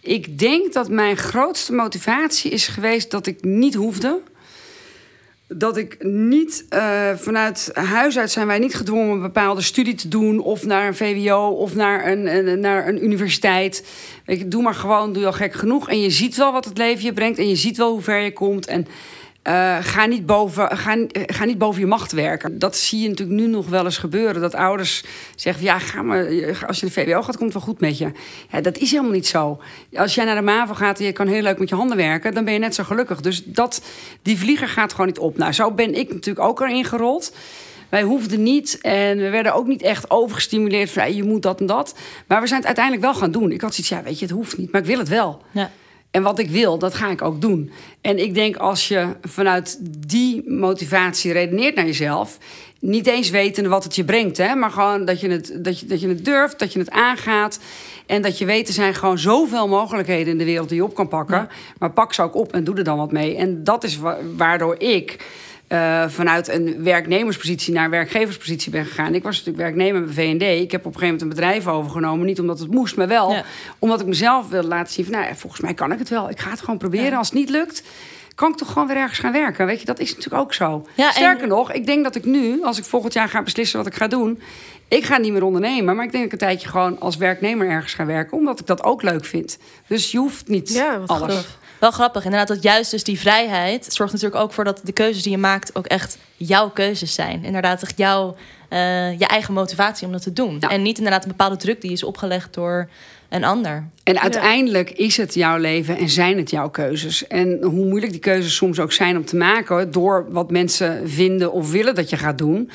[0.00, 4.18] Ik denk dat mijn grootste motivatie is geweest dat ik niet hoefde.
[5.48, 10.08] Dat ik niet uh, vanuit huis uit zijn wij niet gedwongen een bepaalde studie te
[10.08, 13.86] doen, of naar een VWO of naar een, naar een universiteit.
[14.26, 15.88] Je, doe maar gewoon, doe je al gek genoeg.
[15.88, 18.20] En je ziet wel wat het leven je brengt en je ziet wel hoe ver
[18.20, 18.66] je komt.
[18.66, 18.86] En
[19.48, 22.58] uh, ga, niet boven, ga, ga niet boven je macht werken.
[22.58, 24.40] Dat zie je natuurlijk nu nog wel eens gebeuren.
[24.40, 25.04] Dat ouders
[25.36, 26.26] zeggen: ja, ga maar,
[26.66, 28.10] als je de VWO gaat, komt het wel goed met je.
[28.50, 29.60] Ja, dat is helemaal niet zo.
[29.94, 32.34] Als jij naar de MAVO gaat en je kan heel leuk met je handen werken,
[32.34, 33.20] dan ben je net zo gelukkig.
[33.20, 33.82] Dus dat,
[34.22, 35.36] die vlieger gaat gewoon niet op.
[35.36, 37.32] Nou, zo ben ik natuurlijk ook erin gerold.
[37.88, 41.66] Wij hoefden niet en we werden ook niet echt overgestimuleerd van je moet dat en
[41.66, 41.94] dat.
[42.26, 43.52] Maar we zijn het uiteindelijk wel gaan doen.
[43.52, 45.42] Ik had zoiets, ja, weet je, het hoeft niet, maar ik wil het wel.
[45.50, 45.70] Ja.
[46.10, 47.70] En wat ik wil, dat ga ik ook doen.
[48.00, 52.38] En ik denk als je vanuit die motivatie redeneert naar jezelf,
[52.80, 55.86] niet eens wetende wat het je brengt, hè, maar gewoon dat je, het, dat, je,
[55.86, 57.58] dat je het durft, dat je het aangaat.
[58.06, 60.94] En dat je weet, er zijn gewoon zoveel mogelijkheden in de wereld die je op
[60.94, 61.36] kan pakken.
[61.36, 61.48] Ja.
[61.78, 63.36] Maar pak ze ook op en doe er dan wat mee.
[63.36, 65.26] En dat is wa waardoor ik.
[65.68, 69.14] Uh, vanuit een werknemerspositie naar een werkgeverspositie ben gegaan.
[69.14, 70.42] Ik was natuurlijk werknemer bij VND.
[70.42, 72.26] Ik heb op een gegeven moment een bedrijf overgenomen.
[72.26, 73.44] Niet omdat het moest, maar wel Ja.
[73.78, 75.04] omdat ik mezelf wilde laten zien...
[75.04, 76.30] van, nou ja, volgens mij kan ik het wel.
[76.30, 77.10] Ik ga het gewoon proberen.
[77.10, 77.16] Ja.
[77.16, 77.82] Als het niet lukt,
[78.34, 79.66] kan ik toch gewoon weer ergens gaan werken.
[79.66, 80.86] Weet je, dat is natuurlijk ook zo.
[80.94, 83.78] Ja, en- Sterker nog, ik denk dat ik nu, als ik volgend jaar ga beslissen
[83.78, 84.40] wat ik ga doen...
[84.88, 87.68] ik ga niet meer ondernemen, maar ik denk dat ik een tijdje gewoon als werknemer
[87.68, 88.36] ergens ga werken...
[88.38, 89.58] omdat ik dat ook leuk vind.
[89.86, 91.58] Dus je hoeft niet Ja, wat alles.
[91.80, 95.22] Wel grappig, inderdaad, dat juist dus die vrijheid zorgt natuurlijk ook voor dat de keuzes
[95.22, 97.44] die je maakt ook echt jouw keuzes zijn.
[97.44, 98.36] Inderdaad, echt jouw,
[98.68, 100.56] eh, je eigen motivatie om dat te doen.
[100.60, 100.70] Ja.
[100.70, 102.88] En niet inderdaad een bepaalde druk die is opgelegd door
[103.28, 103.88] een ander.
[104.02, 107.26] En uiteindelijk is het jouw leven en zijn het jouw keuzes.
[107.26, 109.90] En hoe moeilijk die keuzes soms ook zijn om te maken...
[109.90, 112.70] door wat mensen vinden of willen dat je gaat doen...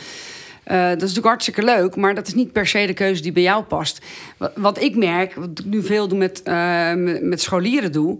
[0.67, 3.31] Uh, dat is natuurlijk hartstikke leuk, maar dat is niet per se de keuze die
[3.31, 4.05] bij jou past.
[4.37, 8.19] Wat, wat ik merk, wat ik nu veel doe met, uh, met, met scholieren doe...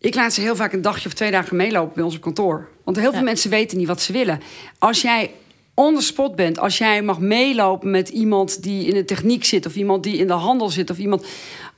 [0.00, 2.68] Ik laat ze heel vaak een dagje of twee dagen meelopen bij ons op kantoor.
[2.84, 3.24] Want heel veel Ja.
[3.24, 4.40] mensen weten niet wat ze willen.
[4.78, 5.30] Als jij
[5.74, 9.66] on the spot bent, als jij mag meelopen met iemand die in de techniek zit...
[9.66, 11.26] of iemand die in de handel zit of iemand...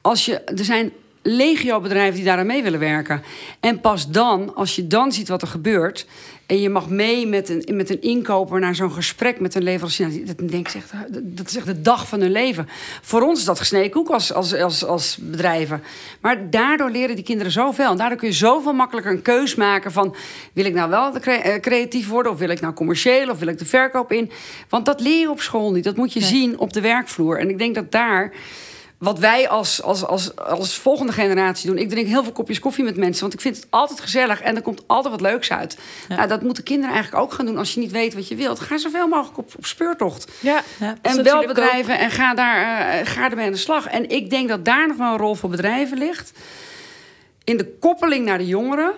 [0.00, 0.92] Als je, er zijn
[1.22, 3.22] legio bedrijven die daaraan mee willen werken.
[3.60, 6.06] En pas dan, als je dan ziet wat er gebeurt...
[6.46, 10.26] en je mag mee met een, met een inkoper naar zo'n gesprek met een leverancier...
[10.26, 10.92] Dat, denk ik, echt,
[11.22, 12.68] dat is echt de dag van hun leven.
[13.02, 15.82] Voor ons is dat gesneden koek als, als, als, als bedrijven.
[16.20, 17.90] Maar daardoor leren die kinderen zoveel.
[17.90, 20.14] En daardoor kun je zoveel makkelijker een keus maken van...
[20.52, 23.30] wil ik nou wel eh, creatief worden of wil ik nou commercieel...
[23.30, 24.30] of wil ik de verkoop in?
[24.68, 25.84] Want dat leer je op school niet.
[25.84, 26.28] Dat moet je Nee.
[26.28, 27.38] zien op de werkvloer.
[27.38, 28.32] En ik denk dat daar
[29.03, 31.78] wat wij als, als, als, als volgende generatie doen.
[31.78, 34.57] Ik drink heel veel kopjes koffie met mensen, want ik vind het altijd gezellig en
[34.57, 35.78] er komt altijd wat leuks uit.
[36.09, 37.59] Nou, dat moeten kinderen eigenlijk ook gaan doen.
[37.59, 40.32] Als je niet weet wat je wilt, ga zoveel mogelijk op, op speurtocht.
[40.40, 40.96] Ja, Ja.
[41.03, 43.86] En bel bedrijven en ga, daar, eh, ga ermee aan de slag.
[43.86, 46.32] En ik denk dat daar nog wel een rol voor bedrijven ligt.
[47.44, 48.92] In de koppeling naar de jongeren.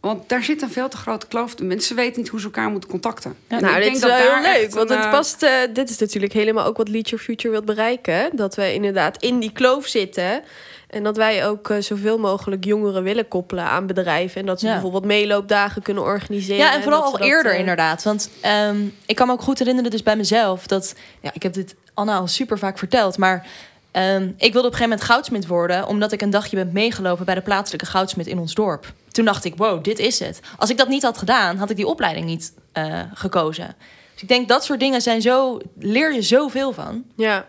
[0.00, 1.54] Want daar zit een veel te grote kloof.
[1.54, 3.36] De mensen weten niet hoe ze elkaar moeten contacten.
[3.48, 4.74] En nou, ik dit denk is dat wel heel leuk.
[4.74, 7.50] Want een, het eh, past, eh, dit is natuurlijk helemaal ook wat Lead Your Future
[7.52, 8.30] wilt bereiken.
[8.32, 10.42] Dat we inderdaad in die kloof zitten.
[10.88, 14.40] En dat wij ook eh, zoveel mogelijk jongeren willen koppelen aan bedrijven.
[14.40, 14.72] En dat ze Ja.
[14.72, 16.64] bijvoorbeeld meeloopdagen kunnen organiseren.
[16.64, 18.02] Ja, en vooral al eerder inderdaad.
[18.02, 18.76] Want ehm,
[19.06, 22.16] ik kan me ook goed herinneren, dus bij mezelf, dat ja, ik heb dit Anna
[22.16, 23.46] al super vaak verteld, maar
[23.90, 27.24] ehm, ik wilde op een gegeven moment goudsmid worden, omdat ik een dagje ben meegelopen
[27.24, 28.92] bij de plaatselijke goudsmid in ons dorp.
[29.16, 30.40] Toen dacht ik, wow, dit is het.
[30.58, 33.76] Als ik dat niet had gedaan, had ik die opleiding niet eh, gekozen.
[34.12, 37.04] Dus ik denk dat soort dingen zijn zo, leer je zoveel van.
[37.14, 37.46] Ja.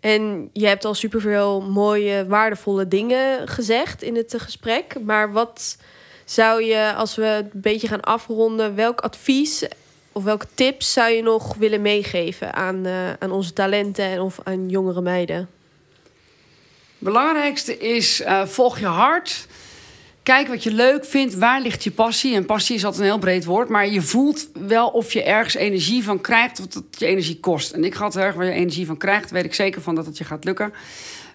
[0.00, 4.96] En je hebt al superveel mooie, waardevolle dingen gezegd in het eh, gesprek.
[5.04, 5.76] Maar wat
[6.24, 9.64] zou je, als we het een beetje gaan afronden, welk advies
[10.12, 14.40] of welke tips zou je nog willen meegeven aan, eh, aan onze talenten en of
[14.44, 15.48] aan jongere meiden?
[16.98, 19.46] belangrijkste is, eh, volg je hart.
[20.24, 21.34] Kijk wat je leuk vindt.
[21.34, 22.34] Waar ligt je passie?
[22.34, 23.68] En passie is altijd een heel breed woord.
[23.68, 26.60] Maar je voelt wel of je ergens energie van krijgt.
[26.60, 27.72] Of dat je energie kost.
[27.72, 29.30] En ik het erg waar je energie van krijgt.
[29.30, 30.72] Weet ik zeker van dat het je gaat lukken.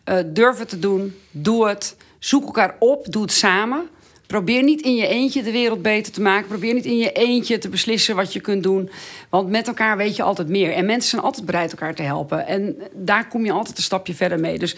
[0.04, 1.16] Eh, durf het te doen.
[1.32, 1.96] Doe het.
[2.20, 3.12] Zoek elkaar op.
[3.12, 3.90] Doe het samen.
[4.28, 6.48] Probeer niet in je eentje de wereld beter te maken.
[6.48, 8.90] Probeer niet in je eentje te beslissen wat je kunt doen.
[9.30, 10.72] Want met elkaar weet je altijd meer.
[10.72, 12.48] En mensen zijn altijd bereid elkaar te helpen.
[12.48, 14.60] En daar kom je altijd een stapje verder mee.
[14.60, 14.76] Dus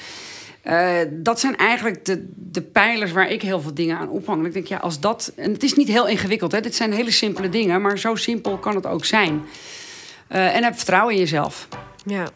[0.61, 4.45] eh, dat zijn eigenlijk de, de pijlers waar ik heel veel dingen aan ophang.
[4.45, 5.31] Ik denk, ja, als dat.
[5.35, 6.61] En het is niet heel ingewikkeld, hè?
[6.61, 9.45] Dit zijn hele simpele dingen, maar zo simpel kan het ook zijn.
[10.27, 11.67] Eh, en heb vertrouwen in jezelf.
[12.05, 12.27] Ja,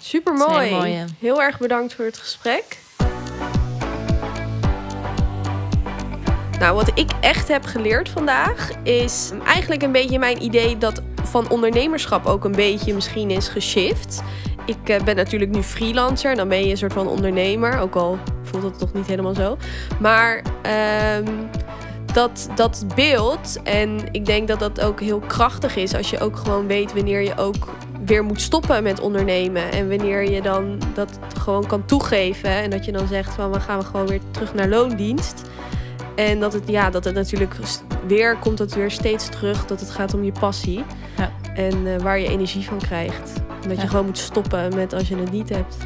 [0.00, 1.04] super mooi.
[1.18, 2.64] Heel erg bedankt voor het gesprek.
[6.58, 11.50] Nou, wat ik echt heb geleerd vandaag is eigenlijk een beetje mijn idee dat van
[11.50, 14.22] ondernemerschap ook een beetje misschien is geshift.
[14.66, 18.18] Ik eh, ben natuurlijk nu freelancer, dan ben je een soort van ondernemer, ook al
[18.42, 19.56] voelt het toch niet helemaal zo.
[20.00, 21.32] Maar ehm,
[22.12, 26.36] dat, dat beeld, en ik denk dat dat ook heel krachtig is als je ook
[26.36, 27.68] gewoon weet wanneer je ook
[28.04, 29.72] weer moet stoppen met ondernemen.
[29.72, 32.50] En wanneer je dan dat gewoon kan toegeven.
[32.50, 35.42] En dat je dan zegt van we gaan we gewoon weer terug naar loondienst.
[36.14, 37.54] En dat het, ja, dat het natuurlijk
[38.06, 40.84] weer komt het weer steeds terug dat het gaat om je passie.
[41.16, 41.32] Ja.
[41.54, 43.32] En eh, waar je energie van krijgt.
[43.68, 45.76] Dat je gewoon moet stoppen met als je het niet hebt.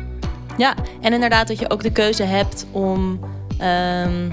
[0.57, 3.21] Ja, en inderdaad dat je ook de keuze hebt om
[3.59, 4.31] ehm,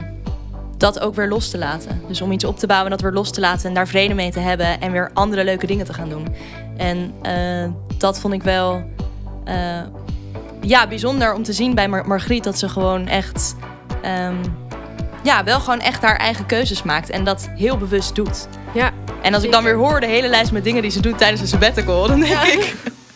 [0.78, 2.02] dat ook weer los te laten.
[2.08, 4.14] Dus om iets op te bouwen en dat weer los te laten en daar vrede
[4.14, 6.36] mee te hebben en weer andere leuke dingen te gaan doen.
[6.78, 8.84] En eh, dat vond ik wel
[9.44, 9.82] eh,
[10.62, 13.56] ja, bijzonder om te zien bij Mar Margriet dat ze gewoon echt,
[14.02, 14.36] ehm,
[15.24, 18.48] ja, wel gewoon echt haar eigen keuzes maakt en dat heel bewust doet.
[18.74, 18.92] Ja,
[19.22, 21.42] En als ik dan weer hoor de hele lijst met dingen die ze doet tijdens
[21.42, 22.76] een sabbatical, dan denk ik...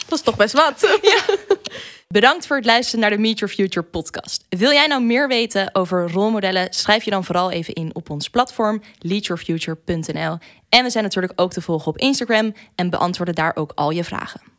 [0.09, 0.99] dat is toch best wat.
[2.07, 4.45] Bedankt voor het luisteren naar de Meet Your Future podcast.
[4.49, 6.73] Wil jij nou meer weten over rolmodellen?
[6.73, 10.37] Schrijf je dan vooral even in op ons platform leadyourfuture.nl.
[10.69, 14.03] En we zijn natuurlijk ook te volgen op Instagram en beantwoorden daar ook al je
[14.03, 14.56] vragen.